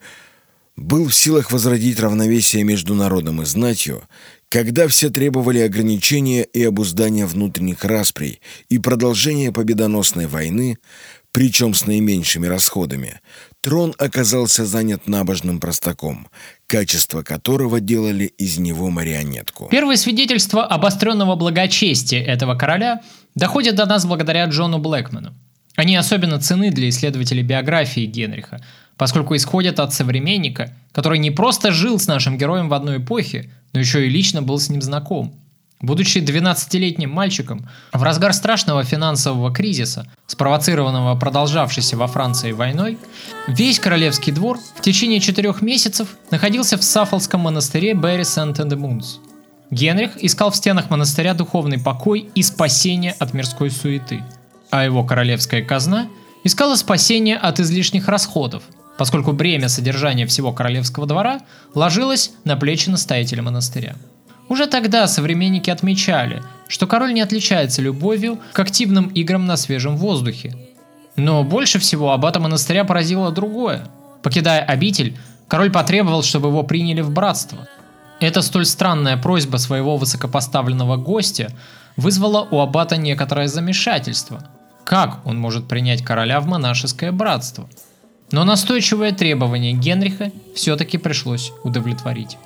[0.77, 4.03] был в силах возродить равновесие между народом и знатью,
[4.49, 10.79] когда все требовали ограничения и обуздания внутренних расприй и продолжения победоносной войны,
[11.33, 13.21] причем с наименьшими расходами,
[13.61, 16.29] трон оказался занят набожным простаком,
[16.67, 19.69] качество которого делали из него марионетку.
[19.71, 23.03] Первые свидетельства обостренного благочестия этого короля
[23.35, 25.35] доходят до нас благодаря Джону Блэкману.
[25.75, 28.65] Они особенно цены для исследователей биографии Генриха,
[28.97, 33.81] поскольку исходят от современника, который не просто жил с нашим героем в одной эпохе, но
[33.81, 35.35] еще и лично был с ним знаком.
[35.81, 42.97] Будучи 12-летним мальчиком, в разгар страшного финансового кризиса, спровоцированного продолжавшейся во Франции войной,
[43.47, 49.21] весь королевский двор в течение четырех месяцев находился в Саффолском монастыре Берри Сент-Эндемунс.
[49.71, 54.23] Генрих искал в стенах монастыря духовный покой и спасение от мирской суеты,
[54.71, 56.09] а его королевская казна
[56.43, 58.63] искала спасение от излишних расходов,
[58.99, 61.41] поскольку бремя содержания всего королевского двора
[61.75, 63.97] ложилось на плечи настоятеля монастыря.
[64.49, 70.57] Уже тогда современники отмечали, что король не отличается любовью к активным играм на свежем воздухе.
[71.17, 73.87] Но больше всего аббата монастыря поразило другое.
[74.23, 75.17] Покидая обитель,
[75.49, 77.67] король потребовал, чтобы его приняли в братство.
[78.21, 81.53] Эта столь странная просьба своего высокопоставленного гостя
[81.97, 84.47] вызвала у аббата некоторое замешательство.
[84.85, 87.69] Как он может принять короля в монашеское братство?
[88.31, 92.39] Но настойчивое требование Генриха все-таки пришлось удовлетворить.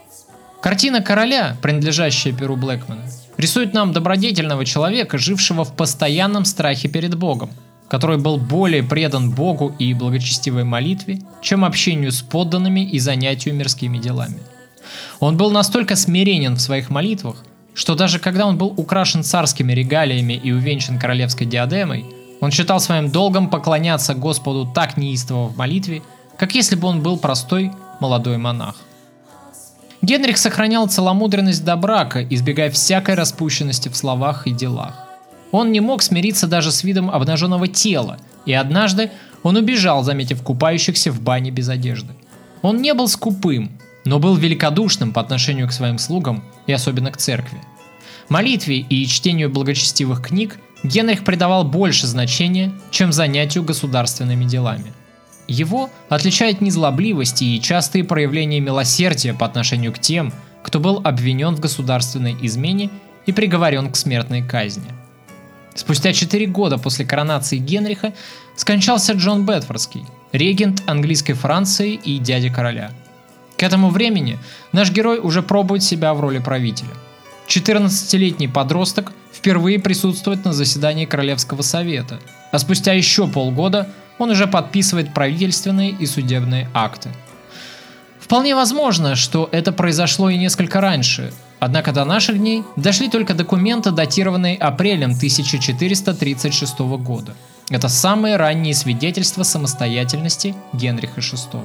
[0.61, 3.03] Картина короля, принадлежащая Перу Блэкмана,
[3.39, 7.51] рисует нам добродетельного человека, жившего в постоянном страхе перед Богом,
[7.89, 13.97] который был более предан Богу и благочестивой молитве, чем общению с подданными и занятию мирскими
[13.97, 14.39] делами.
[15.19, 20.35] Он был настолько смиренен в своих молитвах, что даже когда он был украшен царскими регалиями
[20.35, 22.05] и увенчан королевской диадемой,
[22.41, 26.03] он считал своим долгом поклоняться Господу так неистово в молитве,
[26.37, 27.71] как если бы он был простой
[28.01, 28.77] молодой монах.
[30.03, 34.95] Генрих сохранял целомудренность до брака, избегая всякой распущенности в словах и делах.
[35.53, 39.11] Он не мог смириться даже с видом обнаженного тела, и однажды
[39.43, 42.15] он убежал, заметив купающихся в бане без одежды.
[42.63, 47.19] Он не был скупым, но был великодушным по отношению к своим слугам и особенно к
[47.19, 47.61] церкви.
[48.31, 54.93] Молитве и чтению благочестивых книг Генрих придавал больше значения, чем занятию государственными делами.
[55.47, 61.61] Его отличает незлобливость и частые проявления милосердия по отношению к тем, кто был обвинен в
[61.61, 62.91] государственной измене
[63.27, 64.93] и приговорен к смертной казни.
[65.75, 68.13] Спустя четыре года после коронации Генриха
[68.57, 72.93] скончался Джон Бетфордский, регент английской Франции и дядя короля.
[73.57, 74.39] К этому времени
[74.73, 76.91] наш герой уже пробует себя в роли правителя.
[77.47, 82.21] 14-летний подросток впервые присутствует на заседании Королевского совета,
[82.53, 83.89] а спустя еще полгода
[84.19, 87.09] он уже подписывает правительственные и судебные акты.
[88.21, 93.93] Вполне возможно, что это произошло и несколько раньше, однако до наших дней дошли только документы,
[93.93, 97.35] датированные апрелем 1436 года.
[97.71, 101.63] Это самые ранние свидетельства самостоятельности Генриха VI.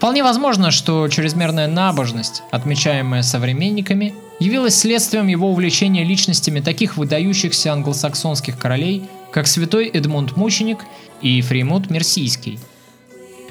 [0.00, 8.56] Вполне возможно, что чрезмерная набожность, отмечаемая современниками, явилась следствием его увлечения личностями таких выдающихся англосаксонских
[8.58, 10.86] королей, как святой Эдмунд Мученик
[11.20, 12.58] и Фримут Мерсийский.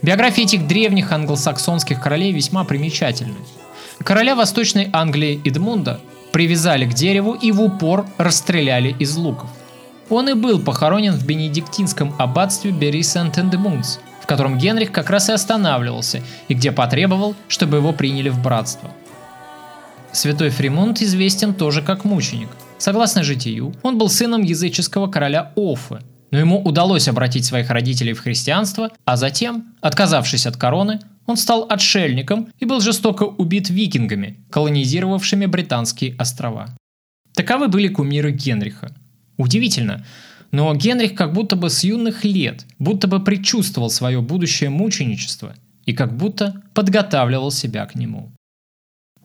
[0.01, 3.35] Биографии этих древних англосаксонских королей весьма примечательны.
[4.03, 9.51] Короля Восточной Англии Эдмунда привязали к дереву и в упор расстреляли из луков.
[10.09, 15.33] Он и был похоронен в бенедиктинском аббатстве Бери Сент-Эндемунс, в котором Генрих как раз и
[15.33, 18.91] останавливался, и где потребовал, чтобы его приняли в братство.
[20.11, 22.49] Святой Фримунд известен тоже как мученик.
[22.77, 25.99] Согласно житию, он был сыном языческого короля Офы,
[26.31, 31.65] но ему удалось обратить своих родителей в христианство, а затем, отказавшись от короны, он стал
[31.69, 36.75] отшельником и был жестоко убит викингами, колонизировавшими британские острова.
[37.35, 38.95] Таковы были кумиры Генриха.
[39.37, 40.05] Удивительно,
[40.51, 45.93] но Генрих как будто бы с юных лет, будто бы предчувствовал свое будущее мученичество и
[45.93, 48.31] как будто подготавливал себя к нему.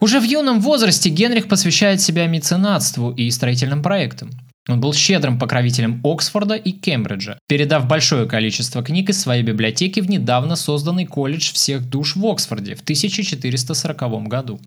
[0.01, 4.31] Уже в юном возрасте Генрих посвящает себя меценатству и строительным проектам.
[4.68, 10.09] Он был щедрым покровителем Оксфорда и Кембриджа, передав большое количество книг из своей библиотеки в
[10.09, 14.61] недавно созданный колледж всех душ в Оксфорде в 1440 году.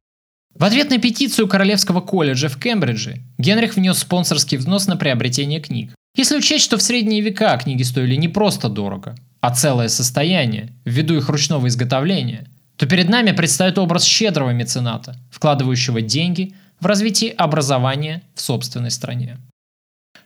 [0.59, 5.91] В ответ на петицию Королевского колледжа в Кембридже Генрих внес спонсорский взнос на приобретение книг.
[6.15, 11.15] Если учесть, что в средние века книги стоили не просто дорого, а целое состояние, ввиду
[11.15, 18.23] их ручного изготовления, то перед нами предстает образ щедрого мецената, вкладывающего деньги в развитие образования
[18.33, 19.37] в собственной стране.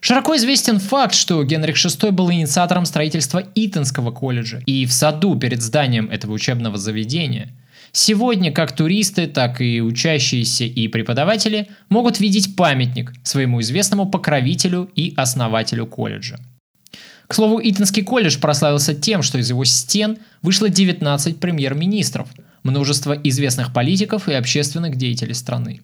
[0.00, 5.60] Широко известен факт, что Генрих VI был инициатором строительства Итонского колледжа, и в саду перед
[5.60, 7.50] зданием этого учебного заведения
[7.92, 15.14] сегодня как туристы, так и учащиеся и преподаватели могут видеть памятник своему известному покровителю и
[15.16, 16.38] основателю колледжа.
[17.28, 22.28] К слову, Итонский колледж прославился тем, что из его стен вышло 19 премьер-министров,
[22.62, 25.80] множество известных политиков и общественных деятелей страны.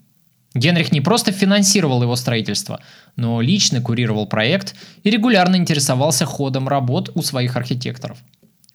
[0.55, 2.81] Генрих не просто финансировал его строительство,
[3.17, 8.19] но лично курировал проект и регулярно интересовался ходом работ у своих архитекторов.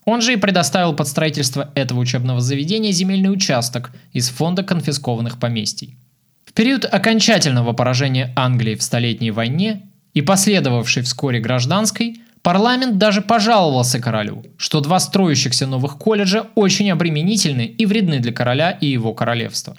[0.06, 5.98] Он же и предоставил под строительство этого учебного заведения земельный участок из фонда конфискованных поместий.
[6.46, 14.02] В период окончательного поражения Англии в Столетней войне и последовавшей вскоре гражданской, Парламент даже пожаловался
[14.02, 19.78] королю, что два строящихся новых колледжа очень обременительны и вредны для короля и его королевства.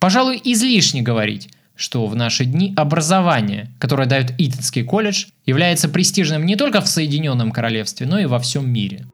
[0.00, 6.56] Пожалуй, излишне говорить, что в наши дни образование, которое дает Итонский колледж, является престижным не
[6.56, 9.06] только в Соединенном Королевстве, но и во всем мире.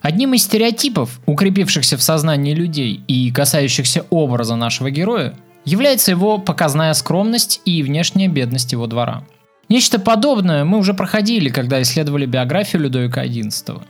[0.00, 5.34] Одним из стереотипов, укрепившихся в сознании людей и касающихся образа нашего героя,
[5.64, 9.24] является его показная скромность и внешняя бедность его двора–
[9.70, 13.80] Нечто подобное мы уже проходили, когда исследовали биографию Людовика XI.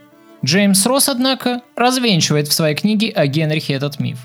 [0.45, 4.19] Джеймс Росс, однако, развенчивает в своей книге о Генрихе этот миф.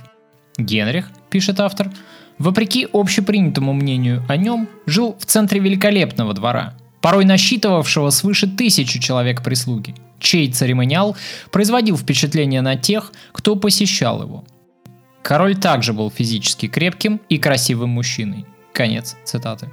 [0.58, 1.90] Генрих, пишет автор,
[2.36, 6.74] вопреки общепринятому мнению о нем, жил в центре великолепного двора,
[7.06, 11.16] порой насчитывавшего свыше тысячи человек прислуги, чей церемониал
[11.52, 14.44] производил впечатление на тех, кто посещал его.
[15.22, 18.44] Король также был физически крепким и красивым мужчиной.
[18.72, 19.70] Конец цитаты.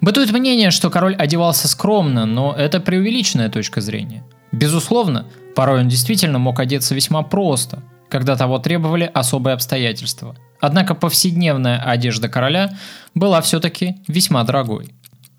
[0.00, 4.22] Бытует мнение, что король одевался скромно, но это преувеличенная точка зрения.
[4.52, 5.26] Безусловно,
[5.56, 10.36] порой он действительно мог одеться весьма просто, когда того требовали особые обстоятельства.
[10.60, 12.78] Однако повседневная одежда короля
[13.16, 14.92] была все-таки весьма дорогой.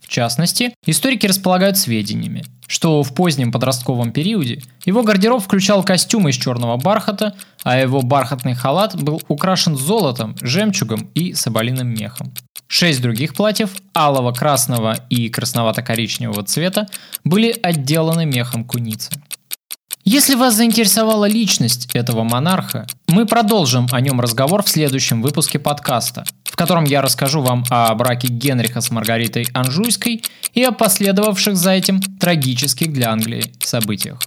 [0.08, 6.36] В частности, историки располагают сведениями, что в позднем подростковом периоде его гардероб включал костюм из
[6.36, 12.34] черного бархата, а его бархатный халат был украшен золотом, жемчугом и соболиным мехом.
[12.70, 16.88] Шесть других платьев алого, красного и красновато-коричневого цвета
[17.26, 19.12] были отделаны мехом куницы.
[20.10, 26.24] Если вас заинтересовала личность этого монарха, мы продолжим о нем разговор в следующем выпуске подкаста,
[26.46, 31.72] в котором я расскажу вам о браке Генриха с Маргаритой Анжуйской и о последовавших за
[31.72, 34.20] этим трагических для Англии событиях.